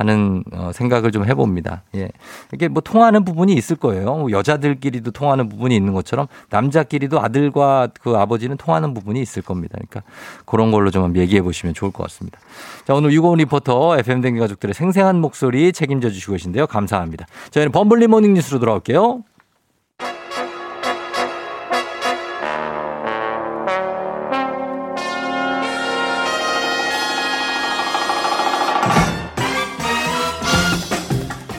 [0.00, 1.82] 하는 어, 생각을 좀 해봅니다.
[1.94, 2.08] 예,
[2.54, 4.16] 이게 뭐 통하는 부분이 있을 거예요.
[4.16, 9.74] 뭐 여자들끼리도 통하는 부분이 있는 것처럼 남자끼리도 아들과 그 아버지는 통하는 부분이 있을 겁니다.
[9.74, 10.02] 그러니까
[10.46, 12.38] 그런 걸로 좀 얘기해 보시면 좋을 것 같습니다.
[12.86, 16.66] 자 오늘 유고원 리포터 FM 댕진 가족들의 생생한 목소리 책임져 주시고 계신데요.
[16.66, 17.26] 감사합니다.
[17.50, 19.22] 저희는 범블리 morning 뉴스로 돌아올게요.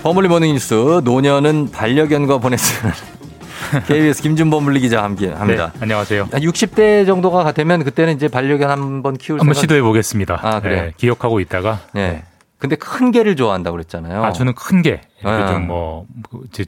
[0.03, 0.73] 범블리 morning 뉴스
[1.03, 2.93] 노년은 반려견과 보냈으면
[3.87, 5.71] KBS 김준범블리 기자 함께 합니다.
[5.75, 6.27] 네, 안녕하세요.
[6.31, 10.39] 한 60대 정도가 되면 그때는 이제 반려견 한번 키울 한번 생각- 시도해 보겠습니다.
[10.41, 10.81] 아, 그래요?
[10.85, 12.23] 네, 기억하고 있다가 네.
[12.61, 14.23] 근데 큰 개를 좋아한다고 그랬잖아요.
[14.23, 15.01] 아 저는 큰 게.
[15.25, 15.47] 네.
[15.47, 16.05] 좀뭐
[16.51, 16.63] 제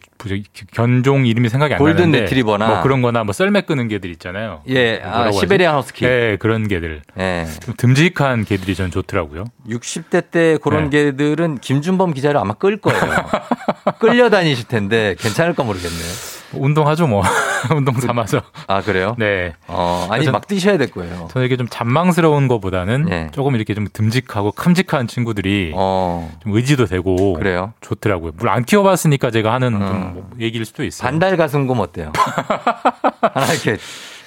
[0.71, 2.67] 견종 이름이 생각이 안 골든 나는데 리트리버나.
[2.67, 4.63] 뭐 그런 거나 뭐 썰매 끄는 개들 있잖아요.
[4.69, 5.39] 예, 아, 뭐라고 하지?
[5.41, 6.05] 시베리안 허스키.
[6.05, 7.03] 네, 그런 개들.
[7.19, 7.45] 예.
[7.61, 9.45] 좀 듬직한 개들이 전 좋더라고요.
[9.69, 11.03] 60대 때 그런 네.
[11.03, 12.99] 개들은 김준범 기자를 아마 끌 거예요.
[13.99, 16.42] 끌려 다니실 텐데 괜찮을까 모르겠네요.
[16.55, 17.23] 운동하죠 뭐.
[17.75, 18.41] 운동 삼아서.
[18.67, 19.15] 아 그래요?
[19.17, 19.53] 네.
[19.67, 21.27] 어, 아니 전- 막 뛰셔야 될 거예요.
[21.31, 23.29] 저는 이게 좀 잔망스러운 것보다는 네.
[23.31, 26.29] 조금 이렇게 좀 듬직하고 큼직한 친구들이 어.
[26.41, 27.73] 좀 의지도 되고 그래요?
[27.81, 28.33] 좋더라고요.
[28.37, 31.07] 물론 안 키워봤으니까 제가 하는 좀뭐 얘기일 수도 있어요.
[31.09, 32.11] 반달 가슴곰 어때요?
[33.21, 33.77] 하나 이렇게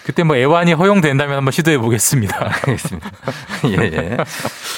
[0.06, 2.38] 그때 뭐 애완이 허용된다면 한번 시도해 보겠습니다.
[2.64, 3.10] 알겠습니다.
[3.64, 4.16] 예, 예.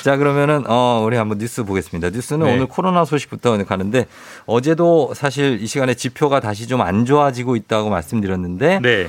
[0.02, 2.08] 자, 그러면은, 어, 우리 한번 뉴스 보겠습니다.
[2.08, 2.54] 뉴스는 네.
[2.54, 4.06] 오늘 코로나 소식부터 가는데
[4.46, 8.80] 어제도 사실 이 시간에 지표가 다시 좀 안 좋아지고 있다고 말씀드렸는데.
[8.80, 9.08] 네.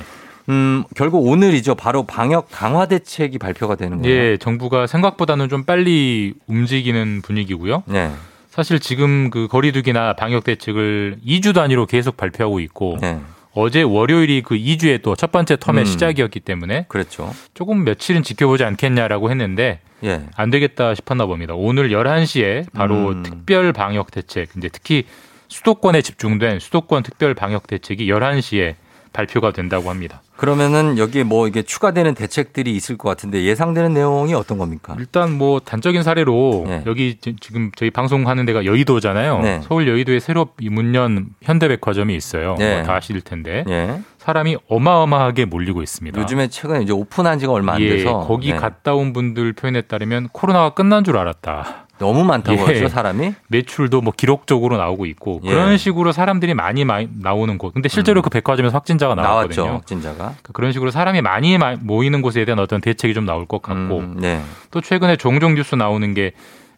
[0.50, 1.74] 음, 결국 오늘이죠.
[1.74, 4.14] 바로 방역 강화 대책이 발표가 되는 거예요.
[4.14, 7.84] 예, 정부가 생각보다는 좀 빨리 움직이는 분위기고요.
[7.86, 8.10] 네.
[8.50, 13.20] 사실 지금 그 거리두기나 방역 대책을 2주 단위로 계속 발표하고 있고 네.
[13.52, 15.84] 어제 월요일이 그 2주의 또 첫 번째 텀의 음.
[15.84, 17.32] 시작이었기 때문에 그렇죠.
[17.54, 20.22] 조금 며칠은 지켜보지 않겠냐라고 했는데 예.
[20.36, 21.54] 안 되겠다 싶었나 봅니다.
[21.54, 23.22] 오늘 11시에 바로 음.
[23.22, 25.04] 특별 방역 대책, 이제 특히
[25.48, 28.76] 수도권에 집중된 수도권 특별 방역 대책이 11시에
[29.12, 30.22] 발표가 된다고 합니다.
[30.36, 34.96] 그러면은 여기에 뭐 이게 추가되는 대책들이 있을 것 같은데 예상되는 내용이 어떤 겁니까?
[34.98, 36.82] 일단 뭐 단적인 사례로 네.
[36.86, 39.40] 여기 지- 지금 저희 방송하는 데가 여의도잖아요.
[39.40, 39.60] 네.
[39.64, 42.54] 서울 여의도에 새로 문 연 현대백화점이 있어요.
[42.58, 42.76] 네.
[42.76, 44.00] 뭐 다 아실 텐데 예.
[44.18, 46.18] 사람이 어마어마하게 몰리고 있습니다.
[46.20, 48.56] 요즘에 최근에 이제 오픈한 지가 얼마 안 예, 돼서 거기 네.
[48.56, 51.86] 갔다 온 분들 표현에 따르면 코로나가 끝난 줄 알았다.
[52.00, 52.64] 너무 많다고 예.
[52.64, 53.34] 하죠, 사람이?
[53.48, 55.50] 매출도 뭐 기록적으로 나오고 있고 예.
[55.50, 57.74] 그런 식으로 사람들이 많이 마- 나오는 곳.
[57.74, 59.30] 근데 실제로 그 백화점에서 확진자가 나왔죠,
[59.60, 59.66] 나왔거든요.
[59.74, 60.16] 확진자가.
[60.16, 64.02] 그러니까 그런 식으로 사람이 많이 마- 모이는 곳에 대한 어떤 대책이 좀 나올 것 같고
[64.16, 64.40] 네.
[64.70, 66.32] 또 최근에 종종 뉴스 나오는 게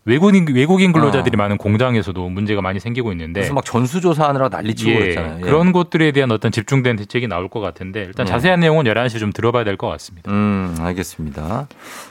[0.05, 1.39] 외국인 외국인 근로자들이 어.
[1.39, 5.37] 많은 공장에서도 문제가 많이 생기고 있는데 그래서 막 전수조사하느라 난리치고 예, 그랬잖아요.
[5.39, 5.41] 예.
[5.43, 8.33] 그런 곳들에 대한 어떤 집중된 대책이 나올 것 같은데 일단 네.
[8.33, 10.31] 자세한 내용은 11시에 좀 들어봐야 될 것 같습니다.
[10.31, 11.67] 음, 알겠습니다.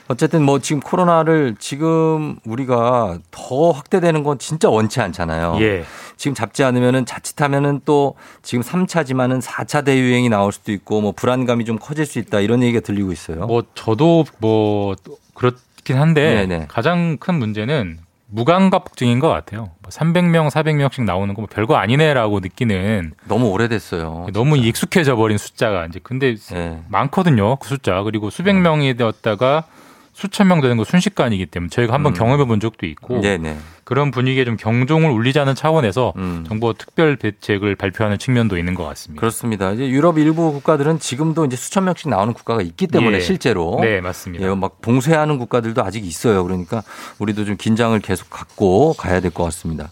[0.08, 5.58] 어쨌든 뭐 지금 코로나를 지금 우리가 더 확대되는 건 진짜 원치 않잖아요.
[5.62, 5.84] 예.
[6.18, 11.78] 지금 잡지 않으면은 자칫하면은 또 지금 3차지만은 4차 대유행이 나올 수도 있고 뭐 불안감이 좀
[11.78, 13.46] 커질 수 있다 이런 얘기가 들리고 있어요.
[13.46, 14.96] 뭐 저도 뭐
[15.34, 15.52] 그렇
[15.84, 16.66] 긴 한데 네네.
[16.68, 18.00] 가장 큰 문제는
[18.34, 19.72] 무감각증인 것 같아요.
[19.82, 24.28] 뭐 300명, 400명씩 나오는 거 뭐 별거 아니네라고 느끼는 너무 오래됐어요.
[24.32, 26.82] 너무 익숙해져 버린 숫자가 이제 근데 네.
[26.88, 27.58] 많거든요.
[27.58, 28.02] 그 숫자.
[28.04, 29.66] 그리고 수백 명이 되었다가
[30.14, 32.18] 수천 명 되는 거 순식간이기 때문에 저희가 한번 음.
[32.18, 33.58] 경험해 본 적도 있고 네네.
[33.84, 36.46] 그런 분위기에 좀 경종을 울리자는 차원에서 음.
[36.48, 39.20] 정부 특별 대책을 발표하는 측면도 있는 것 같습니다.
[39.20, 39.72] 그렇습니다.
[39.72, 43.22] 이제 유럽 일부 국가들은 지금도 이제 수천 명씩 나오는 국가가 있기 때문에 예.
[43.22, 44.46] 실제로 네, 맞습니다.
[44.48, 46.44] 예, 막 봉쇄하는 국가들도 아직 있어요.
[46.44, 46.84] 그러니까
[47.20, 49.92] 우리도 좀 긴장을 계속 갖고 가야 될 것 같습니다.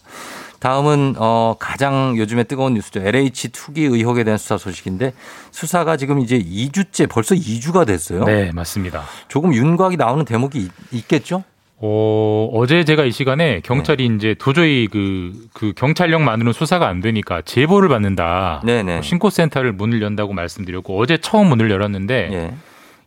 [0.60, 3.00] 다음은 어 가장 요즘에 뜨거운 뉴스죠.
[3.00, 5.12] LH 투기 의혹에 대한 수사 소식인데
[5.50, 8.24] 수사가 지금 이제 2주째 벌써 2주가 됐어요.
[8.24, 9.02] 네, 맞습니다.
[9.28, 11.44] 조금 윤곽이 나오는 대목이 있, 겠죠
[11.78, 14.14] 어, 어제 제가 이 시간에 경찰이 네.
[14.14, 18.60] 이제 도저히 그, 그 경찰력만으로는 수사가 안 되니까 제보를 받는다.
[18.64, 18.92] 네네.
[18.92, 22.52] 뭐 신고센터를 문을 연다고 말씀드렸고 어제 처음 문을 열었는데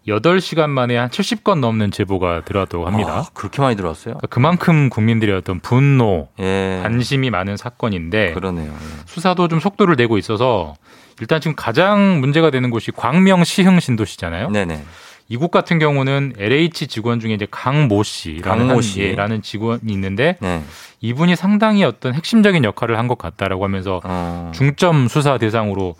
[0.07, 0.11] 예.
[0.13, 3.09] 8시간 만에 한 70건 넘는 제보가 들어왔다고 합니다.
[3.11, 4.15] 아, 그렇게 많이 들어왔어요?
[4.29, 6.79] 그만큼 국민들의 어떤 분노, 예.
[6.83, 8.71] 관심이 많은 사건인데 그러네요.
[8.71, 8.77] 예.
[9.05, 10.75] 수사도 좀 속도를 내고 있어서
[11.21, 14.49] 일단 지금 가장 문제가 되는 곳이 광명 시흥 신도시잖아요.
[14.49, 14.83] 네네.
[15.29, 19.01] 이곳 같은 경우는 LH 직원 중에 이제 강모 씨라는 강모 한- 씨.
[19.01, 20.61] 예, 라는 직원이 있는데 네.
[20.99, 24.51] 이분이 상당히 어떤 핵심적인 역할을 한 것 같다라고 하면서 어.
[24.53, 25.95] 중점 수사 대상으로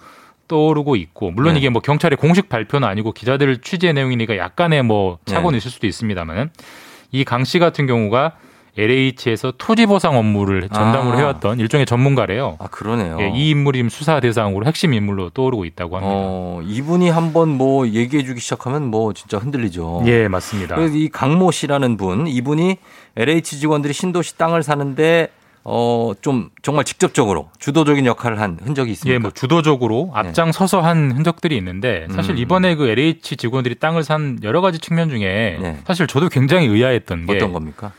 [0.47, 1.59] 떠오르고 있고 물론 네.
[1.59, 5.57] 이게 뭐 경찰의 공식 발표는 아니고 기자들 취재 내용이니까 약간의 뭐 착오는 네.
[5.57, 6.51] 있을 수도 있습니다만
[7.11, 8.33] 이강 씨 같은 경우가
[8.75, 11.19] LH에서 토지 보상 업무를 전담으로 아.
[11.19, 12.57] 해왔던 일종의 전문가래요.
[12.59, 13.17] 아 그러네요.
[13.19, 16.15] 예, 이 인물이 지금 수사 대상으로 핵심 인물로 떠오르고 있다고 합니다.
[16.15, 20.03] 어, 이분이 한번 뭐 얘기해 주기 시작하면 뭐 진짜 흔들리죠.
[20.07, 20.75] 예, 맞습니다.
[20.75, 22.77] 그래서 이 강모 씨라는 분, 이분이
[23.15, 25.29] LH 직원들이 신도시 땅을 사는데
[25.65, 29.13] 어, 좀 정말 직접적으로 주도적인 역할을 한 흔적이 있습니다.
[29.13, 32.37] 예, 뭐 주도적으로 앞장서서 한 흔적들이 있는데 사실 음.
[32.37, 37.33] 이번에 그 LH 직원들이 땅을 산 여러 가지 측면 중에 사실 저도 굉장히 의아했던 게
[37.33, 37.37] 네.
[37.37, 37.91] 어떤 겁니까?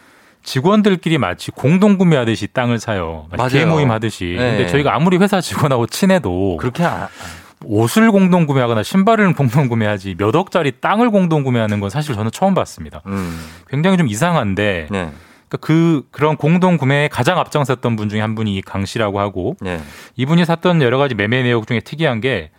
[0.43, 3.27] 직원들끼리 마치 공동 구매하듯이 땅을 사요.
[3.31, 3.67] 마치 맞아요.
[3.67, 4.37] 개모임 하듯이.
[4.39, 4.57] 네.
[4.57, 7.09] 근데 저희가 아무리 회사 직원하고 친해도 그렇게 아,
[7.65, 12.53] 옷을 공동 구매하거나 신발을 공동 구매하지 몇 억짜리 땅을 공동 구매하는 건 사실 저는 처음
[12.53, 13.01] 봤습니다.
[13.07, 13.41] 음.
[13.69, 15.11] 굉장히 좀 이상한데 네.
[15.55, 19.81] 그러니까 그 그런 공동 구매에 가장 앞장섰던 분 중에 한 분이 강 씨라고 하고 네.
[20.17, 22.51] 이분이 샀던 여러 가지 매매 내역 중에 특이한 게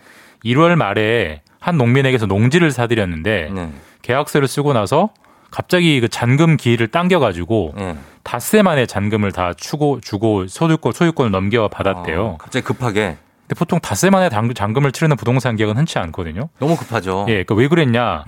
[0.43, 3.69] 1월 말에 한 농민에게서 농지를 사들였는데 네.
[4.01, 5.09] 계약서를 쓰고 나서
[5.51, 7.97] 갑자기 그 잔금 기일을 당겨가지고 네.
[8.23, 12.37] 닷새 만에 잔금을 다 추고 주고 소유권 소유권을 넘겨 받았대요.
[12.39, 13.17] 갑자기 급하게.
[13.41, 16.49] 근데 보통 닷새 만에 당- 잔금을 치르는 부동산 계약은 흔치 않거든요.
[16.59, 17.25] 너무 급하죠.
[17.29, 18.23] 예, 그러니까 왜 그랬냐?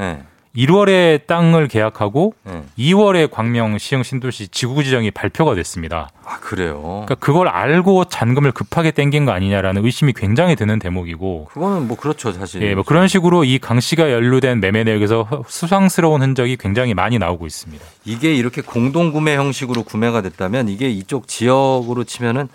[0.54, 0.66] 네.
[0.66, 2.64] 1월에 땅을 계약하고 네.
[2.78, 6.10] 2월에 광명 시흥 신도시 지구 지정이 발표가 됐습니다.
[6.26, 6.82] 아, 그래요.
[7.06, 12.32] 그러니까 그걸 알고 잔금을 급하게 땡긴 거 아니냐라는 의심이 굉장히 드는 대목이고 그거는 뭐 그렇죠,
[12.32, 12.62] 사실.
[12.64, 17.46] 예, 뭐 그런 식으로 이 강 씨가 연루된 매매 내역에서 수상스러운 흔적이 굉장히 많이 나오고
[17.48, 17.84] 있습니다.
[18.06, 22.48] 이게 이렇게 공동 구매 형식으로 구매가 됐다면 이게 이쪽 지역으로 치면은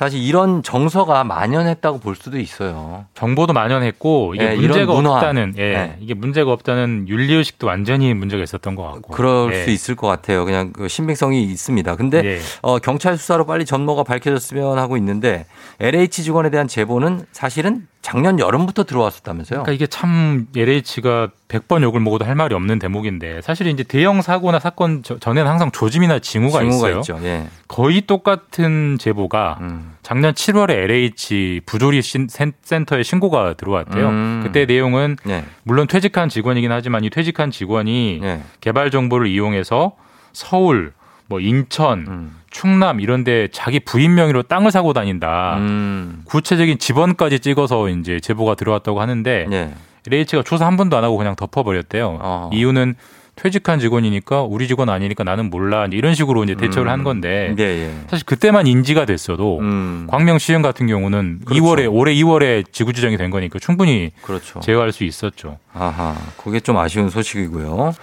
[0.00, 3.04] 사실 이런 정서가 만연했다고 볼 수도 있어요.
[3.12, 4.94] 정보도 만연했고 이게 예, 이런 문제가.
[4.94, 5.96] 없다는 예, 네.
[6.00, 9.64] 이게 문제가 없다는 윤리 의식도 완전히 문제가 있었던 것 같고 그럴 예.
[9.64, 10.46] 수 있을 것 같아요.
[10.46, 11.96] 그냥 그 신빙성이 있습니다.
[11.96, 12.38] 근데 예.
[12.62, 15.44] 어, 경찰 수사로 빨리 전모가 밝혀졌으면 하고 있는데
[15.80, 19.62] LH 직원에 대한 제보는 사실은 작년 여름부터 들어왔었다면서요?
[19.62, 24.58] 그러니까 이게 참 LH가 100번 욕을 먹어도 할 말이 없는 대목인데 사실 이제 대형 사고나
[24.58, 27.22] 사건 저- 전에는 항상 조짐이나 징후가, 징후가 있어요.
[27.24, 27.46] 예.
[27.68, 29.92] 거의 똑같은 제보가 음.
[30.02, 34.08] 작년 7월에 LH 부조리 센- 센터에 신고가 들어왔대요.
[34.08, 34.40] 음.
[34.44, 35.44] 그때 내용은 네.
[35.62, 38.42] 물론 퇴직한 직원이긴 하지만 이 퇴직한 직원이 네.
[38.60, 39.92] 개발 정보를 이용해서
[40.32, 40.94] 서울,
[41.30, 42.36] 뭐 인천, 음.
[42.50, 45.56] 충남 이런 데 자기 부인 명의로 땅을 사고 다닌다.
[45.58, 46.22] 음.
[46.24, 49.72] 구체적인 지번까지 찍어서 이제 제보가 들어왔다고 하는데 네.
[50.10, 52.18] LH가 조사 한 번도 안 하고 그냥 덮어버렸대요.
[52.20, 52.50] 어.
[52.52, 52.96] 이유는
[53.40, 56.92] 퇴직한 직원이니까 우리 직원 아니니까 나는 몰라 이런 식으로 이제 대처를 음.
[56.92, 57.90] 한 건데 예, 예.
[58.08, 60.06] 사실 그때만 인지가 됐어도 음.
[60.10, 61.62] 광명시청 같은 경우는 그렇죠.
[61.64, 64.60] 2월에 올해 2월에 지구 지정이 된 거니까 충분히 그렇죠.
[64.60, 65.58] 제어할 수 있었죠.
[65.72, 67.94] 아하, 그게 좀 아쉬운 소식이고요.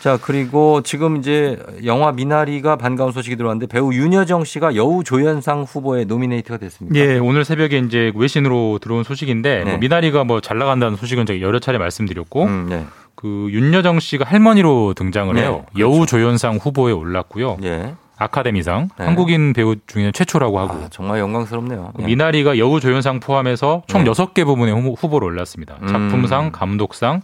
[0.00, 6.04] 자, 그리고 지금 이제 영화 미나리가 반가운 소식이 들어왔는데 배우 윤여정 씨가 여우 조연상 후보에
[6.04, 6.98] 노미네이트가 됐습니다.
[6.98, 9.70] 예, 오늘 새벽에 이제 외신으로 들어온 소식인데 네.
[9.70, 12.84] 뭐 미나리가 뭐 잘 나간다는 소식은 제가 여러 차례 말씀드렸고 음, 네.
[13.22, 15.64] 그 윤여정 씨가 할머니로 등장을 네, 해요.
[15.78, 17.58] 여우 조연상 후보에 올랐고요.
[17.62, 17.94] 예.
[18.18, 19.04] 아카데미상 네.
[19.04, 21.92] 한국인 배우 중에는 최초라고 하고 아, 정말 영광스럽네요.
[22.00, 22.04] 예.
[22.04, 24.10] 미나리가 여우 조연상 포함해서 총 네.
[24.10, 25.76] 여섯 개 부문에 후보- 후보로 올랐습니다.
[25.82, 25.86] 음.
[25.86, 27.22] 작품상, 감독상,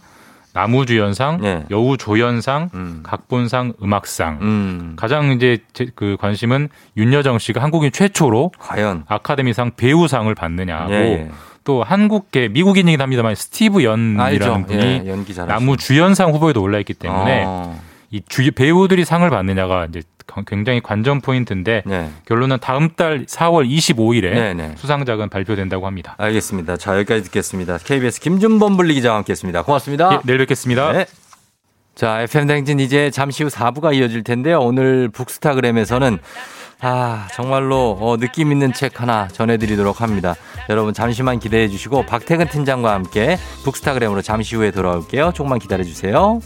[0.53, 1.65] 나무주연상, 네.
[1.69, 3.01] 여우 조연상, 음.
[3.03, 4.39] 각본상, 음악상.
[4.41, 4.93] 음.
[4.95, 11.31] 가장 이제 제- 그 관심은 윤여정 씨가 한국인 최초로 과연 아카데미상 배우상을 받느냐고 예, 예.
[11.63, 14.65] 또 한국계 미국인이긴 합니다만 스티브 연이라는.
[14.65, 15.45] 분이 예.
[15.45, 17.79] 나무 주연상 후보에도 올라 있기 때문에 어.
[18.11, 20.01] 이 주, 배우들이 상을 받느냐가 이제
[20.45, 22.09] 굉장히 관전 포인트인데 네.
[22.25, 24.73] 결론은 다음 달 4월 25일에 네, 네.
[24.77, 26.15] 수상작은 발표된다고 합니다.
[26.17, 26.77] 알겠습니다.
[26.77, 27.77] 자, 여기까지 듣겠습니다.
[27.77, 29.63] KBS 김준범 분리 기자와 함께 했습니다.
[29.63, 30.13] 고맙습니다.
[30.13, 30.91] 예, 내일 뵙겠습니다.
[30.91, 31.05] 네.
[31.95, 34.59] 자, FM 댕진 이제 잠시 후 4부가 이어질 텐데요.
[34.59, 36.19] 오늘 북스타그램에서는
[36.81, 40.35] 아, 정말로 어, 느낌 있는 책 하나 전해드리도록 합니다.
[40.69, 45.33] 여러분 잠시만 기대해 주시고 박태근 팀장과 함께 북스타그램으로 잠시 후에 돌아올게요.
[45.33, 46.39] 조금만 기다려 주세요.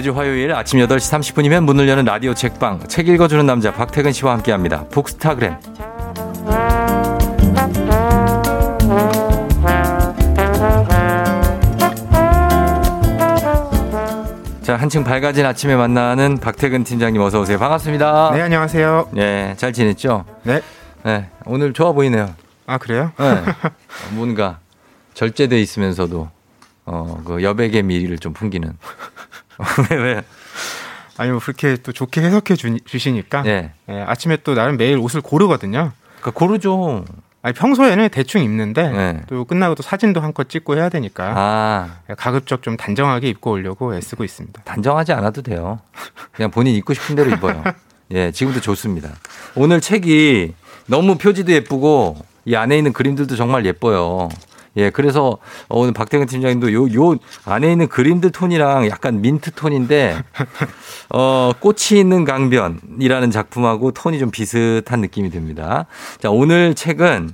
[0.00, 4.88] 매주 화요일 아침 8시 30분이면 문을 여는 라디오 책방 책 읽어주는 남자 박태근 씨와 함께합니다.
[4.88, 5.58] 북스타그램
[14.62, 17.58] 자 한층 밝아진 아침에 만나는 박태근 팀장님 어서 오세요.
[17.58, 18.30] 반갑습니다.
[18.32, 19.10] 네, 안녕하세요.
[19.12, 20.24] 네, 잘 지냈죠?
[20.44, 20.62] 네.
[21.02, 22.34] 네, 오늘 좋아 보이네요.
[22.66, 23.12] 아, 그래요?
[23.18, 23.24] 네.
[23.26, 23.44] 어,
[24.16, 24.60] 뭔가
[25.12, 26.30] 절제돼 있으면서도
[26.86, 28.78] 어, 그 여백의 미를 좀 풍기는.
[29.90, 30.22] 왜, 왜?
[31.16, 33.42] 아니, 뭐, 그렇게 또 좋게 해석해 주, 주시니까.
[33.42, 33.72] 네.
[33.88, 35.92] 예, 아침에 또 나름 매일 옷을 고르거든요.
[36.20, 37.04] 그 고르죠.
[37.42, 38.90] 아니, 평소에는 대충 입는데.
[38.90, 39.20] 네.
[39.26, 41.32] 또 끝나고 또 사진도 한컷 찍고 해야 되니까.
[41.36, 44.62] 아, 가급적 좀 단정하게 입고 오려고 애쓰고 있습니다.
[44.62, 45.80] 단정하지 않아도 돼요.
[46.32, 47.62] 그냥 본인 입고 싶은 대로 입어요.
[48.12, 49.10] 예, 지금도 좋습니다.
[49.54, 50.54] 오늘 책이
[50.86, 54.28] 너무 표지도 예쁘고 이 안에 있는 그림들도 정말 예뻐요.
[54.76, 60.16] 예, 그래서 오늘 박태근 팀장님도 요, 요 안에 있는 그림들 톤이랑 약간 민트 톤인데,
[61.10, 65.86] 어, 꽃이 있는 강변이라는 작품하고 톤이 좀 비슷한 느낌이 듭니다.
[66.20, 67.30] 자, 오늘 책은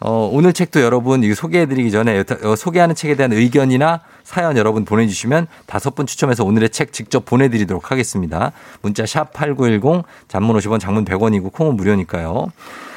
[0.00, 2.24] 어, 오늘 책도 여러분 이거 소개해드리기 전에
[2.58, 8.52] 소개하는 책에 대한 의견이나 사연 여러분 보내주시면 다섯 분 추첨해서 오늘의 책 직접 보내드리도록 하겠습니다.
[8.82, 12.48] 문자 샵 8910 단문 50원 장문 100원이고 콩은 무료니까요.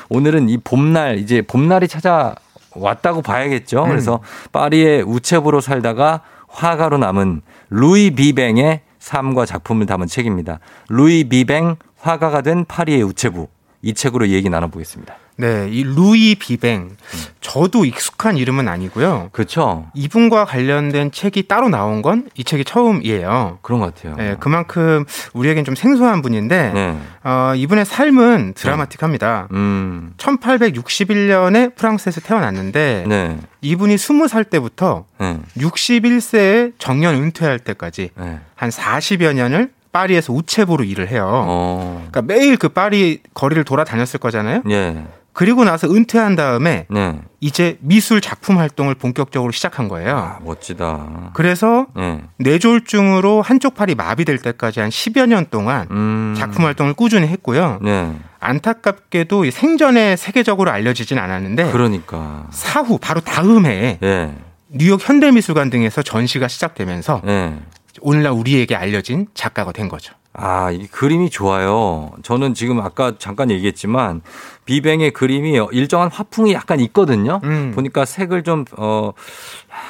[0.09, 2.35] 오늘은 이 봄날 이제 봄날이 찾아
[2.79, 3.83] 왔다고 봐야겠죠.
[3.83, 4.21] 그래서
[4.51, 10.59] 파리의 우체부로 살다가 화가로 남은 루이 비뱅의 삶과 작품을 담은 책입니다.
[10.89, 13.47] 루이 비뱅 화가가 된 파리의 우체부
[13.81, 15.15] 이 책으로 이 얘기 나눠보겠습니다.
[15.39, 16.97] 네, 이 루이 비뱅.
[17.41, 19.29] 저도 익숙한 이름은 아니고요.
[19.31, 19.85] 그렇죠.
[19.93, 23.59] 이분과 관련된 책이 따로 나온 건 이 책이 처음이에요.
[23.61, 24.15] 그런 것 같아요.
[24.15, 26.97] 네, 그만큼 우리에겐 좀 생소한 분인데 네.
[27.23, 29.47] 어, 이분의 삶은 드라마틱합니다.
[29.51, 30.13] 음.
[30.17, 33.37] 1861년에 프랑스에서 태어났는데 네.
[33.61, 35.39] 이분이 20살 때부터 네.
[35.57, 38.39] 61세에 정년 은퇴할 때까지 네.
[38.55, 41.27] 한 40여 년을 파리에서 우체부로 일을 해요.
[41.29, 42.07] 어.
[42.11, 44.61] 그러니까 매일 그 파리 거리를 돌아다녔을 거잖아요.
[44.69, 45.03] 예.
[45.37, 47.21] 그리고 나서 은퇴한 다음에 네.
[47.41, 50.17] 이제 미술 작품 활동을 본격적으로 시작한 거예요.
[50.17, 51.29] 아, 멋지다.
[51.33, 52.23] 그래서 네.
[52.39, 56.33] 뇌졸중으로 한쪽 팔이 마비될 때까지 한 10여 년 동안 음.
[56.35, 57.77] 작품 활동을 꾸준히 했고요.
[57.83, 58.15] 네.
[58.39, 62.47] 안타깝게도 이 생전에 세계적으로 알려지진 않았는데 그러니까.
[62.49, 64.33] 사후 바로 다음 해에 예.
[64.69, 67.53] 뉴욕 현대미술관 등에서 전시가 시작되면서 예.
[68.01, 70.15] 오늘날 우리에게 알려진 작가가 된 거죠.
[70.39, 72.11] 아, 이 그림이 좋아요.
[72.21, 74.21] 저는 지금 아까 잠깐 얘기했지만
[74.65, 77.41] 비뱅의 그림이 일정한 화풍이 약간 있거든요.
[77.43, 77.71] 음.
[77.73, 79.13] 보니까 색을 좀, 어,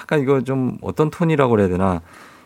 [0.02, 2.02] 약간 이거 좀 어떤 톤이라고 그래야 되나.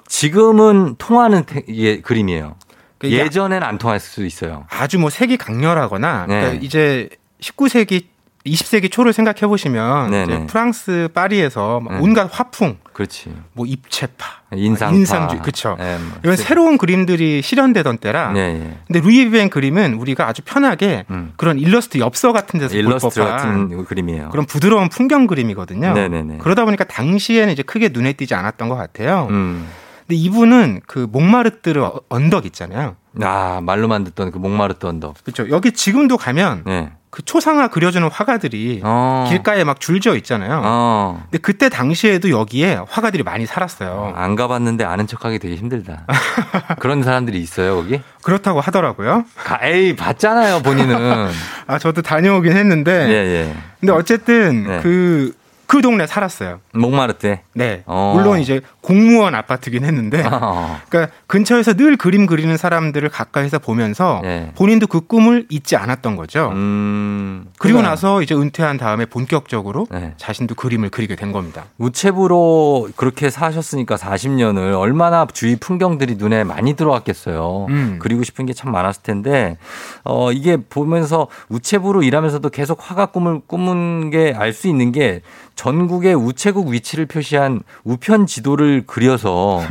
[0.08, 2.56] 지금은 통하는 테- 예, 그림이에요.
[2.98, 4.66] 그러니까 예전엔 안 통할 수 있어요.
[4.70, 6.40] 아주 뭐 색이 강렬하거나 네.
[6.42, 7.08] 그러니까 이제
[7.40, 8.06] 19세기
[8.46, 10.48] 20세기 초를 생각해 보시면 네, 네.
[10.48, 12.00] 프랑스 파리에서 막 네.
[12.02, 13.34] 온갖 화풍 그렇지.
[13.54, 14.96] 뭐 입체파, 인상파.
[14.96, 15.78] 인상주의, 그렇죠.
[15.80, 16.20] 예, 뭐.
[16.24, 18.32] 이런 새로운 그림들이 실현되던 때라.
[18.32, 18.78] 네, 예.
[18.88, 21.06] 근데 루이 비뱅 그림은 우리가 아주 편하게
[21.38, 22.88] 그런 일러스트 엽서 같은 데서 볼 음.
[22.88, 24.30] 일러스트 법한 같은 그림이에요.
[24.30, 25.94] 그런 부드러운 풍경 그림이거든요.
[25.94, 26.38] 네네네.
[26.40, 29.28] 그러다 보니까 당시에는 이제 크게 눈에 띄지 않았던 것 같아요.
[29.30, 29.68] 음.
[30.08, 32.96] 근데 이분은 그 몽마르트르 언덕 있잖아요.
[33.22, 35.16] 아, 말로만 듣던 그 목마르트 언덕.
[35.24, 35.50] 그렇죠.
[35.50, 36.92] 여기 지금도 가면 네.
[37.12, 39.28] 그 초상화 그려주는 화가들이 어.
[39.30, 40.62] 길가에 막 줄지어 있잖아요.
[40.64, 41.22] 어.
[41.26, 44.14] 근데 그때 당시에도 여기에 화가들이 많이 살았어요.
[44.16, 46.08] 안 가봤는데 아는 척하기 되게 힘들다.
[46.80, 48.02] 그런 사람들이 있어요, 거기?
[48.24, 49.26] 그렇다고 하더라고요.
[49.36, 51.28] 가, 에이, 봤잖아요, 본인은.
[51.68, 53.10] 아, 저도 다녀오긴 했는데.
[53.10, 53.56] 예, 예.
[53.82, 54.80] 근데 어쨌든 네.
[54.82, 55.34] 그,
[55.72, 56.60] 그 동네 살았어요.
[56.74, 57.38] 목마르트.
[57.54, 57.84] 네.
[57.86, 58.12] 어.
[58.14, 60.22] 물론 이제 공무원 아파트긴 했는데.
[60.30, 60.78] 어.
[60.90, 64.52] 그러니까 근처에서 늘 그림 그리는 사람들을 가까이서 보면서 네.
[64.56, 66.50] 본인도 그 꿈을 잊지 않았던 거죠.
[66.54, 67.46] 음.
[67.58, 70.14] 그리고 그러니까 나서 이제 은퇴한 다음에 본격적으로 네.
[70.18, 71.64] 자신도 그림을 그리게 된 겁니다.
[71.78, 77.68] 우체부로 그렇게 사셨으니까 40년을 얼마나 주위 풍경들이 눈에 많이 들어왔겠어요.
[77.70, 78.00] 음.
[78.02, 79.58] 그리고 싶은 게 참 많았을 텐데,
[80.04, 85.22] 어, 이게 보면서 우체부로 일하면서도 계속 화가 꿈을 꾸는 게 알 수 있는 게
[85.62, 89.62] 전국의 우체국 위치를 표시한 우편 지도를 그려서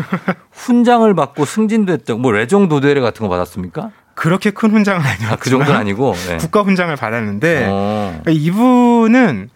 [0.53, 1.45] 훈장을 받고
[1.93, 2.17] 했죠.
[2.17, 3.91] 뭐 레종 도대회 같은 거 받았습니까?
[4.15, 6.15] 그렇게 큰 훈장은 아니었지만 아, 그 정도는 아니고.
[6.29, 6.37] 네.
[6.37, 8.21] 국가 훈장을 받았는데 어.
[8.23, 9.51] 그러니까 이분은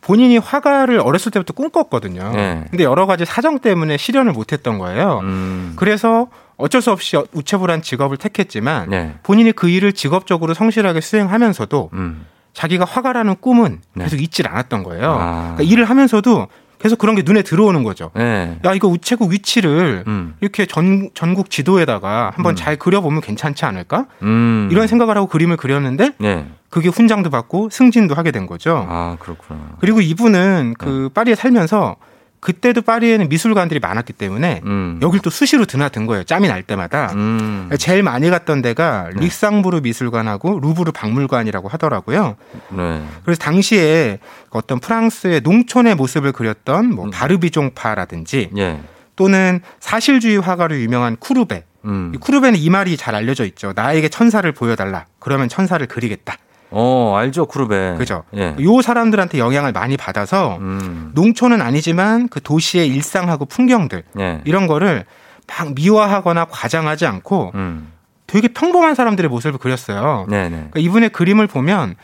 [0.00, 2.30] 본인이 화가를 어렸을 때부터 꿈꿨거든요.
[2.36, 2.64] 네.
[2.70, 5.18] 근데 여러 가지 사정 때문에 실현을 못했던 거예요.
[5.24, 5.72] 음.
[5.74, 9.14] 그래서 어쩔 수 없이 우체부란 직업을 택했지만 네.
[9.24, 12.26] 본인이 그 일을 직업적으로 성실하게 수행하면서도 음.
[12.52, 14.04] 자기가 화가라는 꿈은 네.
[14.04, 15.16] 계속 잊질 않았던 거예요.
[15.18, 15.54] 아.
[15.56, 16.48] 그러니까 일을 하면서도
[16.80, 18.10] 계속 그런 게 눈에 들어오는 거죠.
[18.14, 18.58] 네.
[18.64, 20.34] 야 이거 우체국 위치를 음.
[20.40, 24.06] 이렇게 전, 전국 지도에다가 한번 잘 그려보면 괜찮지 않을까?
[24.22, 24.68] 음.
[24.72, 26.46] 이런 생각을 하고 그림을 그렸는데 네.
[26.70, 28.86] 그게 훈장도 받고 승진도 하게 된 거죠.
[28.88, 29.60] 아, 그렇구나.
[29.80, 31.08] 그리고 이분은 그 네.
[31.12, 31.96] 파리에 살면서
[32.40, 34.98] 그때도 파리에는 미술관들이 많았기 때문에 음.
[35.02, 36.24] 여길 또 수시로 드나든 거예요.
[36.24, 37.12] 짬이 날 때마다.
[37.12, 37.68] 음.
[37.78, 39.20] 제일 많이 갔던 데가 네.
[39.20, 42.36] 릭상부르 미술관하고 루브르 박물관이라고 하더라고요.
[42.70, 43.04] 네.
[43.24, 44.18] 그래서 당시에
[44.50, 47.10] 어떤 프랑스의 농촌의 모습을 그렸던 뭐 음.
[47.10, 48.80] 바르비종파라든지 예.
[49.16, 51.64] 또는 사실주의 화가로 유명한 쿠르베.
[51.84, 52.12] 음.
[52.14, 53.72] 이 쿠르베는 이 말이 잘 알려져 있죠.
[53.76, 55.04] 나에게 천사를 보여달라.
[55.18, 56.36] 그러면 천사를 그리겠다.
[56.70, 57.96] 어, 알죠, 쿠르베.
[57.98, 58.24] 그죠?
[58.36, 58.56] 예.
[58.60, 61.10] 요 사람들한테 영향을 많이 받아서 음.
[61.14, 64.40] 농촌은 아니지만 그 도시의 일상하고 풍경들 예.
[64.44, 65.04] 이런 거를
[65.46, 67.92] 막 미화하거나 과장하지 않고 음.
[68.26, 70.26] 되게 평범한 사람들의 모습을 그렸어요.
[70.28, 70.48] 네네.
[70.50, 71.96] 그러니까 이분의 그림을 보면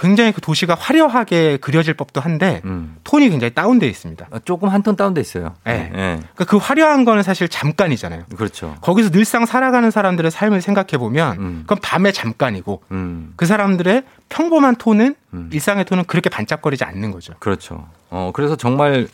[0.00, 2.96] 굉장히 그 도시가 화려하게 그려질 법도 한데 음.
[3.04, 4.28] 톤이 굉장히 다운돼 있습니다.
[4.30, 5.54] 아, 조금 한 톤 다운돼 있어요.
[5.64, 5.90] 네.
[5.94, 5.98] 예.
[6.34, 8.24] 그러니까 그 화려한 거는 사실 잠깐이잖아요.
[8.34, 8.74] 그렇죠.
[8.80, 11.58] 거기서 늘상 살아가는 사람들의 삶을 생각해 보면 음.
[11.64, 13.34] 그건 밤의 잠깐이고 음.
[13.36, 15.50] 그 사람들의 평범한 톤은 음.
[15.52, 17.34] 일상의 톤은 그렇게 반짝거리지 않는 거죠.
[17.38, 17.86] 그렇죠.
[18.08, 19.06] 어, 그래서 정말,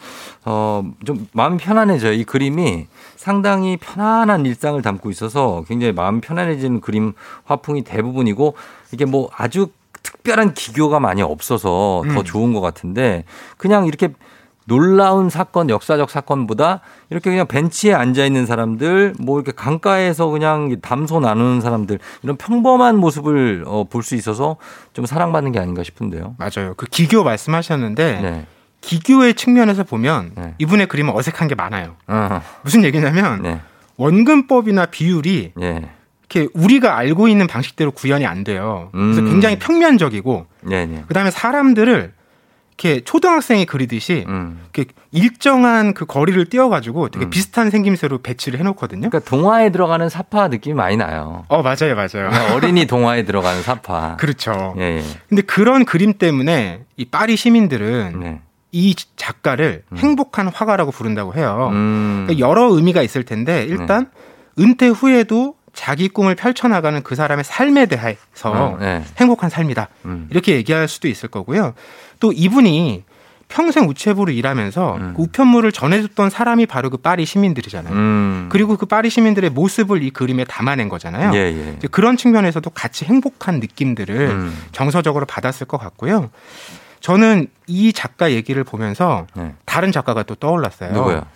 [0.45, 2.13] 어, 좀 마음이 편안해져요.
[2.13, 7.13] 이 그림이 상당히 편안한 일상을 담고 있어서 굉장히 마음이 편안해지는 그림
[7.45, 8.55] 화풍이 대부분이고
[8.93, 9.69] 이게 뭐 아주
[10.27, 12.25] 특별한 기교가 많이 없어서 더 음.
[12.25, 13.25] 좋은 것 같은데
[13.57, 14.09] 그냥 이렇게
[14.69, 21.21] 놀라운 사건, 역사적 사건보다 이렇게 그냥 벤치에 앉아 있는 사람들, 뭐 이렇게 강가에서 그냥 담소
[21.21, 24.57] 나누는 사람들 이런 평범한 모습을 어, 볼 수 있어서
[24.93, 26.35] 좀 사랑받는 게 아닌가 싶은데요.
[26.39, 26.75] 맞아요.
[26.77, 28.47] 그 기교 말씀하셨는데 네.
[28.81, 30.55] 기교의 측면에서 보면 네.
[30.59, 31.95] 이분의 그림은 어색한 게 많아요.
[32.09, 33.61] 어, 무슨 얘기냐면 네.
[33.97, 35.89] 원근법이나 비율이 예.
[36.29, 38.89] 이렇게 우리가 알고 있는 방식대로 구현이 안 돼요.
[38.93, 39.31] 그래서 음.
[39.31, 41.05] 굉장히 평면적이고 네, 네.
[41.07, 42.13] 그다음에 사람들을
[42.79, 44.61] 이렇게 초등학생이 그리듯이 음.
[44.75, 49.09] 이렇게 일정한 그 거리를 띄어가지고 되게 비슷한 생김새로 배치를 해놓거든요.
[49.09, 51.45] 그러니까 동화에 들어가는 사파 느낌이 많이 나요.
[51.49, 52.29] 어 맞아요, 맞아요.
[52.55, 54.17] 어린이 동화에 들어가는 사파.
[54.17, 54.75] 그렇죠.
[54.79, 55.03] 예, 예.
[55.29, 58.41] 근데 그런 그림 때문에 이 파리 시민들은 네.
[58.73, 61.71] 이 작가를 행복한 화가라고 부른다고 해요.
[61.73, 62.25] 음.
[62.27, 64.11] 그러니까 여러 의미가 있을 텐데 일단
[64.59, 69.05] 은퇴 후에도 자기 꿈을 펼쳐나가는 그 사람의 삶에 대해서 어, 네.
[69.19, 69.89] 행복한 삶이다.
[70.07, 70.27] 음.
[70.31, 71.75] 이렇게 얘기할 수도 있을 거고요.
[72.19, 73.05] 또 이분이
[73.49, 77.95] 평생 우체부로 일하면서 그 우편물을 전해줬던 사람이 바로 그 파리 시민들이잖아요.
[77.95, 78.49] 음.
[78.51, 81.33] 그리고 그 파리 시민들의 모습을 이 그림에 담아낸 거잖아요.
[81.35, 81.77] 예, 예.
[81.93, 84.59] 그런 측면에서도 같이 행복한 느낌들을 음.
[84.73, 86.31] 정서적으로 받았을 것 같고요.
[87.01, 89.55] 저는 이 작가 얘기를 보면서 네.
[89.65, 90.93] 다른 작가가 또 떠올랐어요.
[90.93, 91.27] 누구요?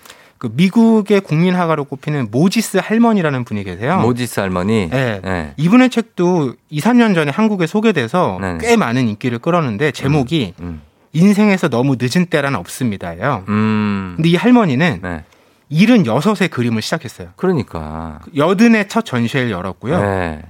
[0.40, 4.00] 그 미국의 국민 화가로 꼽히는 모지스 할머니라는 분이 계세요.
[4.00, 4.88] 모지스 할머니.
[4.88, 5.20] 네.
[5.22, 5.52] 네.
[5.58, 8.58] 이분의 책도 2, 3년 전에 한국에 소개돼서 네네.
[8.62, 10.80] 꽤 많은 인기를 끌었는데 제목이 음.
[11.12, 13.44] 인생에서 너무 늦은 때란 없습니다예요.
[13.48, 14.14] 음.
[14.16, 15.24] 근데 이 할머니는 네.
[15.70, 17.28] 76의 그림을 시작했어요.
[17.36, 18.20] 그러니까.
[18.34, 20.00] 여든의 첫 전시회를 열었고요.
[20.00, 20.42] 네.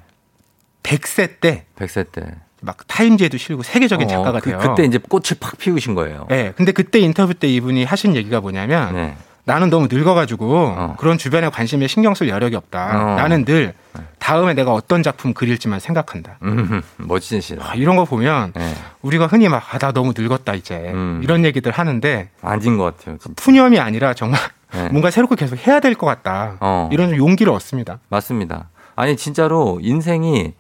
[0.85, 2.23] 100세 때 100세 때.
[2.61, 4.59] 막 타임지에도 실고 세계적인 어, 작가가 그, 돼요.
[4.61, 6.27] 그때 이제 꽃을 팍 피우신 거예요.
[6.29, 9.17] 네, 근데 그때 인터뷰 때 이분이 하신 얘기가 뭐냐면 네.
[9.51, 13.13] 나는 너무 늙어가지고 그런 주변에 관심에 신경 쓸 여력이 없다.
[13.13, 13.17] 어.
[13.17, 13.75] 나는 늘
[14.21, 16.39] 다음에 내가 어떤 작품 그릴지만 생각한다.
[16.43, 17.71] 음, 멋지시다.
[17.71, 18.75] 아, 이런 거 보면 네.
[19.03, 20.77] 우리가 흔히 막, 아, 나 너무 늙었다, 이제.
[20.95, 21.21] 음.
[21.25, 22.29] 이런 얘기들 하는데.
[22.43, 23.17] 아닌 것 같아요.
[23.19, 23.35] 진짜.
[23.37, 24.39] 푸념이 아니라 정말
[24.73, 24.89] 네.
[24.93, 26.57] 뭔가 새롭게 계속 해야 될 것 같다.
[26.61, 26.89] 어.
[26.93, 27.99] 이런 용기를 얻습니다.
[28.09, 28.69] 맞습니다.
[28.95, 30.53] 아니 진짜로 인생이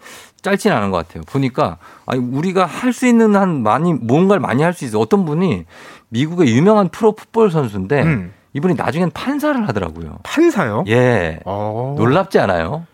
[0.42, 1.22] 짧진 않은 것 같아요.
[1.28, 1.76] 보니까
[2.06, 4.98] 아니 우리가 할 수 있는 한 많이 뭔가를 많이 할 수 있어.
[4.98, 5.64] 어떤 분이
[6.08, 8.32] 미국의 유명한 프로 풋볼 선수인데 음.
[8.52, 10.18] 이분이 나중엔 판사를 하더라고요.
[10.22, 10.84] 판사요?
[10.88, 11.40] 예.
[11.44, 12.86] 놀랍지 않아요?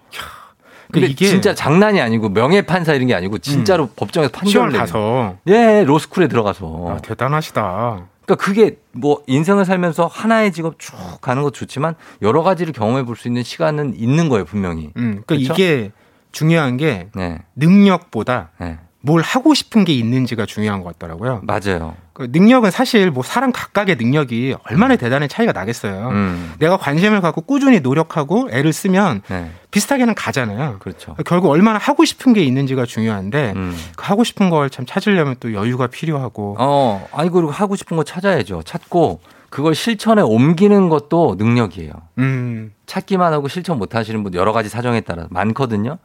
[0.92, 4.72] 근데 그 이게- 진짜 장난이 아니고 명예 판사 이런 게 아니고 진짜로 법정에서 판결을.
[4.72, 5.36] 가서.
[5.48, 6.86] 예, 로스쿨에 들어가서.
[6.88, 8.06] 아, 대단하시다.
[8.24, 13.16] 그러니까 그게 뭐 인생을 살면서 하나의 직업 쭉 가는 것도 좋지만 여러 가지를 경험해 볼
[13.16, 14.90] 수 있는 시간은 있는 거예요, 분명히.
[14.96, 15.52] 음, 그러니까 그쵸?
[15.54, 15.90] 이게
[16.32, 17.38] 중요한 게 네.
[17.56, 18.78] 능력보다 네.
[19.00, 21.40] 뭘 하고 싶은 게 있는지가 중요한 것 같더라고요.
[21.44, 21.94] 맞아요.
[22.16, 26.08] 그 능력은 사실 뭐 사람 각각의 능력이 얼마나 대단한 차이가 나겠어요.
[26.08, 26.54] 음.
[26.58, 29.50] 내가 관심을 갖고 꾸준히 노력하고 애를 쓰면 네.
[29.70, 30.76] 비슷하게는 가잖아요.
[30.78, 31.14] 그렇죠.
[31.26, 33.76] 결국 얼마나 하고 싶은 게 있는지가 중요한데 음.
[33.96, 38.02] 그 하고 싶은 걸 참 찾으려면 또 여유가 필요하고 어, 아니 그리고 하고 싶은 거
[38.02, 38.62] 찾아야죠.
[38.64, 39.20] 찾고
[39.56, 41.90] 그걸 실천에 옮기는 것도 능력이에요.
[42.18, 42.74] 음.
[42.84, 45.96] 찾기만 하고 실천 못 하시는 분 여러 가지 사정에 따라 많거든요.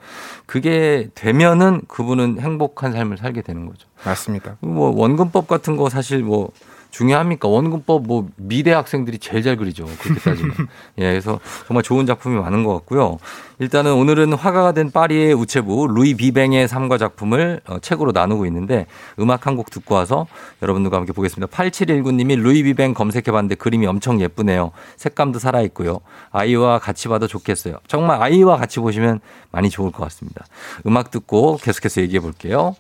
[0.46, 3.90] 그게 되면은 그분은 행복한 삶을 살게 되는 거죠.
[4.06, 4.56] 맞습니다.
[4.62, 6.52] 뭐 원근법 같은 거 사실 뭐
[6.92, 7.48] 중요합니까?
[7.48, 9.86] 원근법 뭐 미대 학생들이 제일 잘 그리죠.
[10.00, 10.54] 그렇게 따지면.
[11.00, 13.18] 예, 그래서 정말 좋은 작품이 많은 것 같고요.
[13.60, 18.86] 일단은 오늘은 화가가 된 파리의 우체부 루이 비뱅의 삶과 작품을 어, 책으로 나누고 있는데
[19.20, 20.28] 음악 한 곡 듣고 와서
[20.62, 21.48] 여러분들과 함께 보겠습니다.
[21.56, 24.72] 8719님이 루이 비뱅 검색해봤는데 그림이 엄청 예쁘네요.
[24.98, 26.00] 색감도 살아있고요.
[26.32, 27.76] 아이와 같이 봐도 좋겠어요.
[27.88, 29.20] 정말 아이와 같이 보시면
[29.52, 30.46] 많이 좋을 것 같습니다.
[30.86, 32.76] 음악 듣고 계속해서 얘기해 볼게요.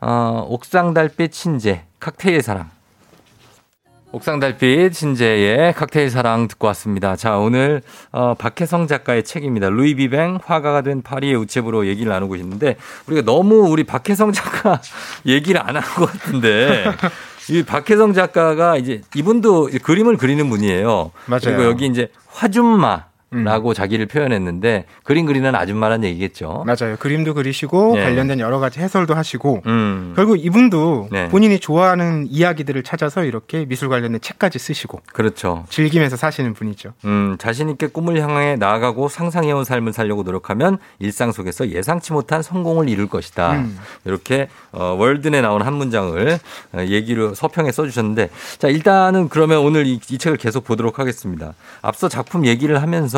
[0.00, 2.70] 어, 옥상 달빛 신재 칵테일 사랑.
[4.10, 7.14] 옥상 달빛 신재의 칵테일 사랑 듣고 왔습니다.
[7.14, 9.68] 자, 오늘 어, 박혜성 작가의 책입니다.
[9.68, 14.80] 루이 비뱅 화가가 된 파리의 우체부로 얘기를 나누고 있는데 우리가 너무 우리 박혜성 작가
[15.26, 16.86] 얘기를 안 한 것 같은데
[17.50, 21.12] 이 박혜성 작가가 이제 이분도 그림을 그리는 분이에요.
[21.26, 21.40] 맞아요.
[21.42, 26.64] 그리고 여기 이제 화준마 라고 자기를 표현했는데 그림 그리는 아줌마란 얘기겠죠.
[26.66, 26.96] 맞아요.
[26.98, 28.02] 그림도 그리시고 예.
[28.02, 30.14] 관련된 여러 가지 해설도 하시고 음.
[30.16, 31.28] 결국 이분도 네.
[31.28, 35.66] 본인이 좋아하는 이야기들을 찾아서 이렇게 미술 관련된 책까지 쓰시고 그렇죠.
[35.68, 36.94] 즐기면서 사시는 분이죠.
[37.04, 42.88] 음, 자신 있게 꿈을 향해 나아가고 상상해온 삶을 살려고 노력하면 일상 속에서 예상치 못한 성공을
[42.88, 43.52] 이룰 것이다.
[43.52, 43.78] 음.
[44.06, 46.38] 이렇게 어, 월든에 나온 한 문장을
[46.72, 51.52] 어, 얘기로 서평에 써주셨는데 자 일단은 그러면 오늘 이, 이 책을 계속 보도록 하겠습니다.
[51.82, 53.17] 앞서 작품 얘기를 하면서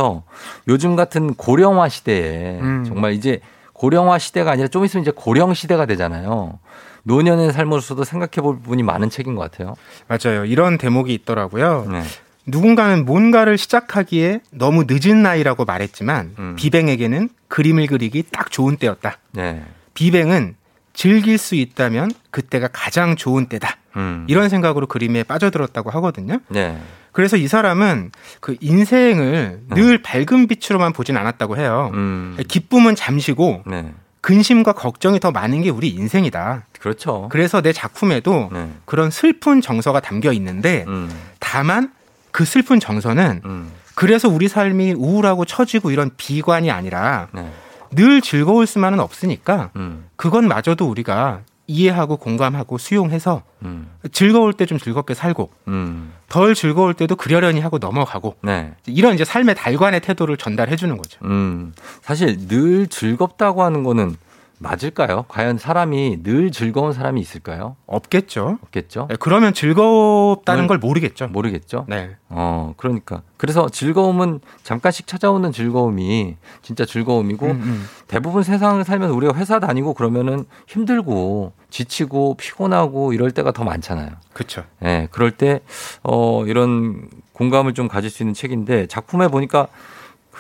[0.69, 2.85] 요즘 같은 고령화 시대에 음.
[2.87, 3.41] 정말 이제
[3.73, 6.59] 고령화 시대가 아니라 좀 있으면 이제 고령 시대가 되잖아요.
[7.05, 9.75] 노년의 삶으로서도 생각해 볼 부분이 많은 책인 것 같아요.
[10.07, 10.45] 맞아요.
[10.45, 11.87] 이런 대목이 있더라고요.
[11.91, 12.03] 네.
[12.47, 16.57] 누군가는 뭔가를 시작하기에 너무 늦은 나이라고 말했지만 음.
[16.57, 19.19] 비뱅에게는 그림을 그리기 딱 좋은 때였다.
[19.33, 19.63] 네.
[19.95, 20.57] 비뱅은
[20.93, 23.77] 즐길 수 있다면 그때가 가장 좋은 때다.
[23.97, 24.25] 음.
[24.29, 26.39] 이런 생각으로 그림에 빠져들었다고 하거든요.
[26.49, 26.81] 네.
[27.13, 31.91] 그래서 이 사람은 그 인생을 늘 밝은 빛으로만 보진 않았다고 해요.
[31.95, 32.37] 음.
[32.47, 33.93] 기쁨은 잠시고 네.
[34.21, 36.67] 근심과 걱정이 더 많은 게 우리 인생이다.
[36.79, 37.29] 그렇죠.
[37.31, 38.71] 그래서 내 작품에도 네.
[38.85, 41.11] 그런 슬픈 정서가 담겨 있는데 음.
[41.39, 41.93] 다만
[42.31, 43.73] 그 슬픈 정서는 음.
[43.95, 47.51] 그래서 우리 삶이 우울하고 처지고 이런 비관이 아니라 네.
[47.95, 50.07] 늘 즐거울 수만은 없으니까 음.
[50.17, 53.89] 그건 마저도 우리가 이해하고 공감하고 수용해서 음.
[54.13, 56.13] 즐거울 때 좀 즐겁게 살고 음.
[56.29, 58.73] 덜 즐거울 때도 그러려니 하고 넘어가고 네.
[58.87, 61.19] 이런 이제 삶의 달관의 태도를 전달해 주는 거죠.
[61.25, 61.73] 음.
[62.03, 64.17] 사실 늘 즐겁다고 하는 거는
[64.63, 65.25] 맞을까요?
[65.29, 67.77] 과연 사람이 늘 즐거운 사람이 있을까요?
[67.87, 68.59] 없겠죠.
[68.63, 69.07] 없겠죠.
[69.09, 70.69] 네, 그러면 즐겁다는 음.
[70.69, 71.29] 걸 모르겠죠.
[71.29, 71.87] 모르겠죠.
[71.89, 72.11] 네.
[72.29, 73.23] 어, 그러니까.
[73.39, 77.87] 그래서 즐거움은 잠깐씩 찾아오는 즐거움이 진짜 즐거움이고 음, 음.
[78.07, 84.11] 대부분 세상을 살면서 우리가 회사 다니고 그러면은 힘들고 지치고 피곤하고 이럴 때가 더 많잖아요.
[84.35, 84.65] 그렇죠.
[84.85, 85.61] 예, 그럴 때,
[86.03, 89.69] 어, 이런 공감을 좀 가질 수 있는 책인데 작품에 보니까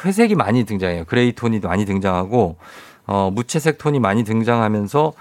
[0.04, 1.04] 회색이 많이 등장해요.
[1.06, 2.56] gray 톤이 많이 등장하고,
[3.07, 5.12] 어, 무채색 톤이 많이 등장하면서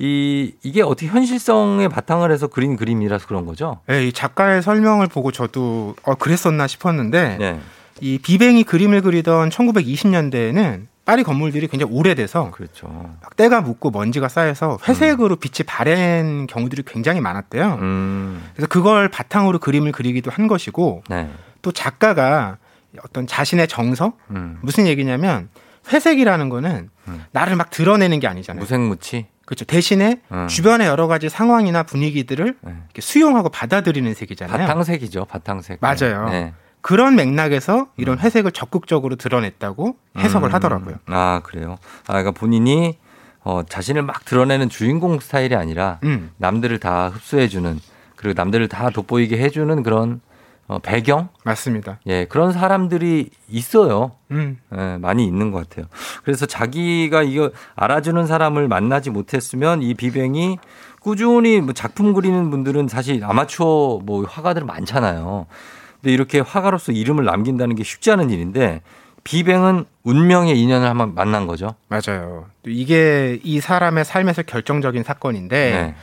[0.00, 3.80] 이, 이게 어떻게 현실성에 바탕을 해서 그린 그림이라서 그런 거죠?
[3.86, 7.60] 네, 이 작가의 설명을 보고 저도 어, 그랬었나 싶었는데 네.
[8.00, 12.86] 이 비뱅이 그림을 그리던 1920년대에는 파리 건물들이 굉장히 오래돼서 그렇죠.
[13.22, 17.78] 막 때가 묻고 먼지가 쌓여서 회색으로 빛이 바랜 경우들이 굉장히 많았대요.
[17.80, 21.30] 음, 그래서 그걸 바탕으로 그림을 그리기도 한 것이고 네.
[21.62, 22.58] 또 작가가
[23.02, 25.48] 어떤 자신의 정서 음, 무슨 얘기냐면
[25.90, 27.24] 회색이라는 거는 음.
[27.32, 28.60] 나를 막 드러내는 게 아니잖아요.
[28.60, 29.26] 무색무치?
[29.44, 29.64] 그렇죠.
[29.64, 30.46] 대신에 음.
[30.46, 32.72] 주변의 여러 가지 상황이나 분위기들을 네.
[32.98, 34.58] 수용하고 받아들이는 색이잖아요.
[34.58, 35.78] 바탕색이죠, 바탕색.
[35.80, 36.28] 맞아요.
[36.28, 36.52] 네.
[36.80, 40.54] 그런 맥락에서 이런 회색을 적극적으로 드러냈다고 해석을 음.
[40.54, 40.96] 하더라고요.
[41.06, 41.76] 아, 그래요.
[42.06, 42.98] 아, 그러니까 본인이
[43.42, 46.30] 어, 자신을 막 드러내는 주인공 스타일이 아니라 음.
[46.36, 47.80] 남들을 다 흡수해주는
[48.16, 50.20] 그리고 남들을 다 돋보이게 해주는 그런
[50.68, 51.30] 어, 배경?
[51.44, 51.98] 맞습니다.
[52.06, 54.12] 예, 그런 사람들이 있어요.
[54.30, 54.58] 음.
[54.76, 55.86] 예, 많이 있는 것 같아요.
[56.22, 60.58] 그래서 자기가 이거 알아주는 사람을 만나지 못했으면 이 비뱅이
[61.00, 65.46] 꾸준히 뭐 작품 그리는 분들은 사실 아마추어 뭐 화가들 많잖아요.
[66.02, 68.82] 근데 이렇게 화가로서 이름을 남긴다는 게 쉽지 않은 일인데
[69.24, 71.74] 비뱅은 운명의 인연을 한번 만난 거죠.
[71.88, 72.46] 맞아요.
[72.62, 75.94] 또 이게 이 사람의 삶에서 결정적인 사건인데 네.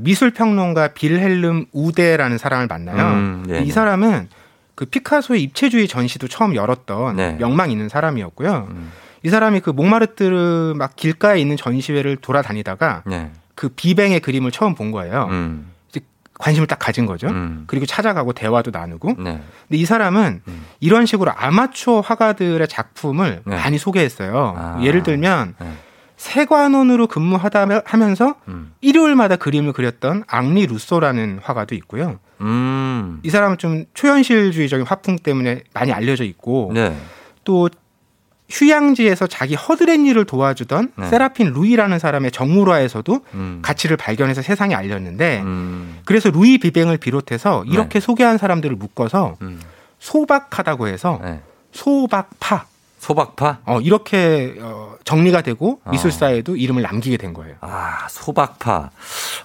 [0.00, 3.14] 미술 평론가 빌헬름 우데라는 사람을 만나요.
[3.14, 3.72] 음, 네, 이 네.
[3.72, 4.28] 사람은
[4.74, 7.36] 그 피카소의 입체주의 전시도 처음 열었던 네.
[7.38, 8.68] 명망 있는 사람이었고요.
[8.70, 8.92] 음.
[9.24, 13.32] 이 사람이 그 몽마르트르 막 길가에 있는 전시회를 돌아다니다가 네.
[13.56, 15.26] 그 비뱅의 그림을 처음 본 거예요.
[15.32, 15.72] 음.
[15.88, 16.00] 이제
[16.38, 17.26] 관심을 딱 가진 거죠.
[17.26, 17.64] 음.
[17.66, 19.14] 그리고 찾아가고 대화도 나누고.
[19.18, 19.42] 네.
[19.68, 20.42] 근데 이 사람은
[20.78, 23.56] 이런 식으로 아마추어 화가들의 작품을 네.
[23.56, 24.54] 많이 소개했어요.
[24.56, 24.80] 아.
[24.84, 25.72] 예를 들면 네.
[26.18, 28.72] 세관원으로 근무하다 하면서 음.
[28.80, 32.18] 일요일마다 그림을 그렸던 앙리 루소라는 화가도 있고요.
[32.40, 33.20] 음.
[33.22, 36.94] 이 사람은 좀 초현실주의적인 화풍 때문에 많이 알려져 있고 네.
[37.44, 37.70] 또
[38.50, 41.08] 휴양지에서 자기 허드렛 일을 도와주던 네.
[41.08, 43.58] 세라핀 루이라는 사람의 정물화에서도 음.
[43.62, 45.98] 가치를 발견해서 세상에 알렸는데 음.
[46.04, 48.00] 그래서 루이 비뱅을 비롯해서 이렇게 네.
[48.00, 49.60] 소개한 사람들을 묶어서 음.
[50.00, 51.40] 소박하다고 해서 네.
[51.70, 52.66] 소박파
[52.98, 53.58] 소박파?
[53.64, 55.90] 어, 이렇게 어, 정리가 되고 어.
[55.90, 57.54] 미술사에도 이름을 남기게 된 거예요.
[57.60, 58.90] 아, 소박파.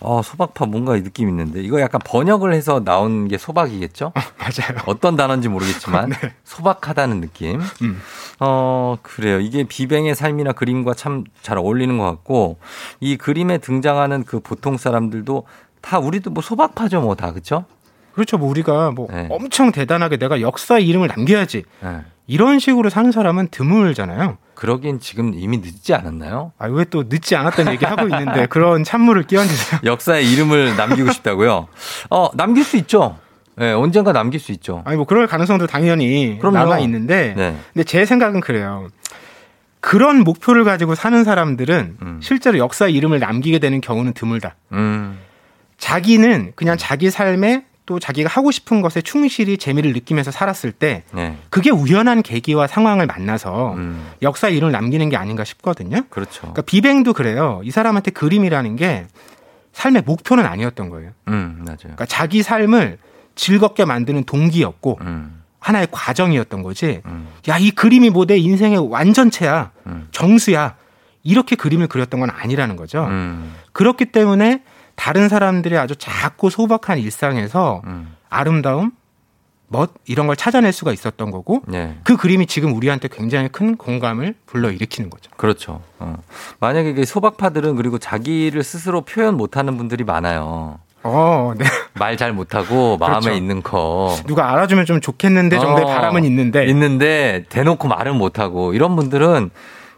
[0.02, 1.62] 어, 소박파 뭔가 느낌 있는데.
[1.62, 4.12] 이거 약간 번역을 해서 나온 게 소박이겠죠?
[4.38, 4.82] 맞아요.
[4.88, 6.12] 어떤 단어인지 모르겠지만
[6.44, 7.62] 소박하다는 느낌.
[7.82, 8.02] 음.
[8.40, 9.40] 어, 그래요.
[9.40, 12.58] 이게 비뱅의 삶이나 그림과 참 잘 어울리는 것 같고
[13.00, 15.46] 이 그림에 등장하는 그 보통 사람들도
[15.82, 17.32] 다 우리도 뭐 소박파죠, 뭐 다.
[17.32, 17.66] 그렇죠?
[18.14, 18.38] 그렇죠.
[18.38, 19.28] 뭐 우리가 뭐 네.
[19.30, 21.64] 엄청 대단하게 내가 역사에 이름을 남겨야지.
[21.82, 22.02] 네.
[22.28, 24.38] 이런 식으로 사는 사람은 드물잖아요.
[24.56, 26.54] 그러긴 지금 이미 늦지 않았나요?
[26.58, 29.82] 아, 왜 또 늦지 않았던 얘기 하고 있는데 그런 찬물을 끼얹으세요.
[29.86, 31.68] 역사에 이름을 남기고 싶다고요?
[32.10, 33.18] 어, 남길 수 있죠.
[33.56, 34.82] 네, 언젠가 남길 수 있죠.
[34.86, 36.58] 아니 뭐 그럴 가능성도 당연히 그럼요.
[36.58, 37.56] 남아 있는데 네.
[37.74, 38.88] 근데 제 생각은 그래요.
[39.80, 44.56] 그런 목표를 가지고 사는 사람들은 실제로 역사 이름을 남기게 되는 경우는 드물다.
[44.72, 45.20] 음.
[45.78, 51.38] 자기는 그냥 자기 삶에 또 자기가 하고 싶은 것에 충실히 재미를 느끼면서 살았을 때 네.
[51.50, 54.10] 그게 우연한 계기와 상황을 만나서 음.
[54.22, 56.04] 역사 이름을 남기는 게 아닌가 싶거든요.
[56.10, 56.40] 그렇죠.
[56.42, 57.60] 그러니까 비뱅도 그래요.
[57.64, 59.08] 이 사람한테 그림이라는 게
[59.74, 61.12] 삶의 목표는 아니었던 거예요.
[61.28, 61.78] 음, 맞아요.
[61.82, 63.00] 그러니까 자기 삶을
[63.36, 65.42] 즐겁게 만드는 동기였고 음.
[65.60, 67.02] 하나의 과정이었던 거지.
[67.48, 69.72] 야, 이 그림이 뭐 내 인생의 완전체야.
[69.88, 70.08] 음.
[70.12, 70.76] 정수야.
[71.24, 73.06] 이렇게 그림을 그렸던 건 아니라는 거죠.
[73.06, 73.54] 음.
[73.72, 74.62] 그렇기 때문에
[74.96, 78.16] 다른 사람들의 아주 작고 소박한 일상에서 음.
[78.30, 78.92] 아름다움,
[79.68, 81.98] 멋 이런 걸 찾아낼 수가 있었던 거고 네.
[82.04, 85.32] 그 그림이 지금 우리한테 굉장히 큰 공감을 불러일으키는 거죠.
[85.36, 85.82] 그렇죠.
[86.00, 86.18] 어.
[86.60, 90.78] 만약에 이게 소박파들은 그리고 자기를 스스로 표현 못하는 분들이 많아요.
[91.02, 91.66] 어, 네.
[92.00, 93.32] 말 잘 못하고 마음에 그렇죠.
[93.32, 94.16] 있는 거.
[94.28, 99.50] 누가 알아주면 좀 좋겠는데 정도의 어, 바람은 있는데 있는데 대놓고 말을 못하고 이런 분들은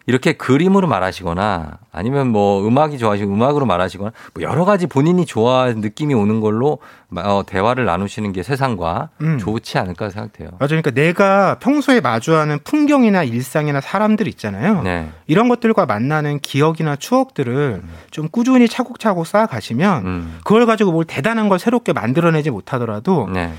[0.08, 6.14] 이렇게 그림으로 말하시거나 아니면 뭐 음악이 좋아하시고 음악으로 말하시거나 뭐 여러 가지 본인이 좋아하는 느낌이
[6.14, 6.80] 오는 걸로
[7.16, 9.38] 어, 대화를 나누시는 게 세상과 음.
[9.38, 10.50] 좋지 않을까 생각돼요.
[10.60, 10.68] 맞아요.
[10.82, 14.84] 그러니까 내가 평소에 마주하는 풍경이나 일상이나 사람들 있잖아요.
[14.84, 15.10] 네.
[15.28, 20.40] 이런 것들과 만나는 기억이나 추억들을 좀 꾸준히 차곡차곡 쌓아가시면 음.
[20.44, 23.54] 그걸 가지고 뭘 대단한 걸 새롭게 만들어내지 못하더라도 네.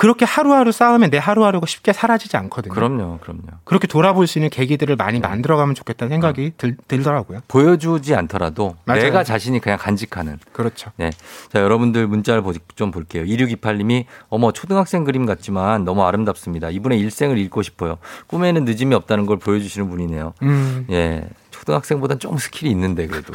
[0.00, 2.72] 그렇게 하루하루 쌓으면 내 하루하루가 쉽게 사라지지 않거든요.
[2.72, 3.42] 그럼요, 그럼요.
[3.64, 7.40] 그렇게 돌아볼 수 있는 계기들을 많이 만들어가면 좋겠다는 생각이 들, 들더라고요.
[7.48, 9.02] 보여주지 않더라도 맞아요.
[9.02, 10.38] 내가 자신이 그냥 간직하는.
[10.52, 10.90] 그렇죠.
[10.96, 11.10] 네.
[11.52, 13.24] 자, 여러분들 문자를 보- 좀 볼게요.
[13.24, 16.70] 2628님이 어머, 초등학생 그림 같지만 너무 아름답습니다.
[16.70, 17.98] 이분의 일생을 읽고 싶어요.
[18.26, 20.32] 꿈에는 늦음이 없다는 걸 보여주시는 분이네요.
[20.40, 20.86] 음.
[20.88, 21.28] 예.
[21.50, 23.34] 초등학생보단 좀 skill이 있는데 그래도.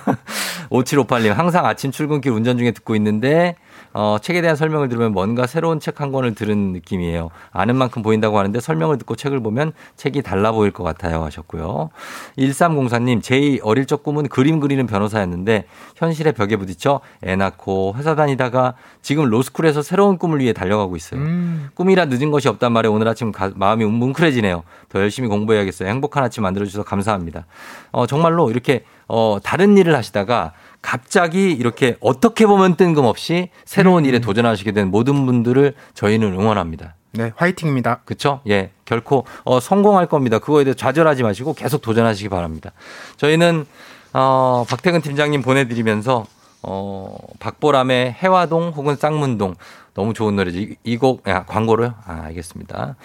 [0.72, 3.56] 5758님 항상 아침 출근길 운전 중에 듣고 있는데
[3.92, 7.30] 어, 책에 대한 설명을 들으면 뭔가 새로운 책 한 권을 들은 느낌이에요.
[7.50, 11.90] 아는 만큼 보인다고 하는데 설명을 듣고 책을 보면 책이 달라 보일 것 같아요 하셨고요.
[12.38, 18.74] 1304님 제 어릴 적 꿈은 그림 그리는 변호사였는데 현실의 벽에 부딪혀 애 낳고 회사 다니다가
[19.02, 21.20] 지금 로스쿨에서 새로운 꿈을 위해 달려가고 있어요.
[21.20, 21.68] 음.
[21.74, 24.62] 꿈이라 늦은 것이 없단 말에 오늘 아침 가- 마음이 뭉클해지네요.
[24.88, 25.88] 더 열심히 공부해야겠어요.
[25.88, 27.46] 행복한 아침 만들어주셔서 감사합니다.
[27.92, 34.72] 어, 정말로 이렇게 어, 다른 일을 하시다가 갑자기 이렇게 어떻게 보면 뜬금없이 새로운 일에 도전하시게
[34.72, 36.94] 된 모든 분들을 저희는 응원합니다.
[37.12, 38.02] 네, 화이팅입니다.
[38.04, 38.40] 그쵸?
[38.48, 38.70] 예.
[38.84, 40.38] 결코, 어, 성공할 겁니다.
[40.38, 42.70] 그거에 대해 좌절하지 마시고 계속 도전하시기 바랍니다.
[43.16, 43.66] 저희는,
[44.12, 46.26] 어, 박태근 팀장님 보내 드리면서
[46.62, 49.54] 어, 박보람의 해화동 혹은 쌍문동.
[49.94, 50.58] 너무 좋은 노래죠.
[50.58, 51.94] 이, 이 곡, 야, 광고로요?
[52.06, 52.96] 아, 알겠습니다.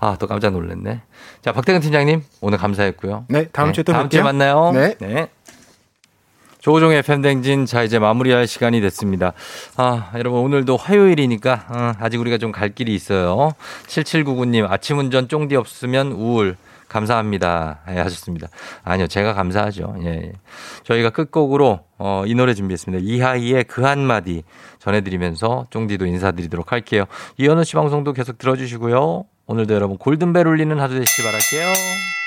[0.00, 1.00] 아, 또 깜짝 놀랐네.
[1.40, 3.26] 자, 박태근 팀장님, 오늘 감사했고요.
[3.28, 4.24] 네, 다음 주에 또 다음 주에 뵐게요.
[4.24, 4.72] 만나요.
[4.74, 5.28] 네.
[6.64, 9.34] 조종의 팬댕진 자 이제 마무리할 시간이 됐습니다.
[9.76, 13.52] 아 여러분 오늘도 화요일이니까 어, 아직 우리가 좀 갈 길이 있어요.
[13.86, 16.56] 7799님 아침 운전 쫑디 없으면 우울
[16.88, 17.80] 감사합니다.
[17.90, 18.48] 예, 하셨습니다.
[18.82, 19.96] 아니요 제가 감사하죠.
[20.04, 20.32] 예, 예.
[20.84, 23.04] 저희가 끝곡으로 어, 이 노래 준비했습니다.
[23.04, 24.42] 이하이의 그 한마디
[24.78, 27.04] 전해드리면서 쫑디도 인사드리도록 할게요.
[27.36, 29.24] 이현우 씨 방송도 계속 들어주시고요.
[29.48, 32.23] 오늘도 여러분 골든벨 울리는 하루 되시길 바랄게요.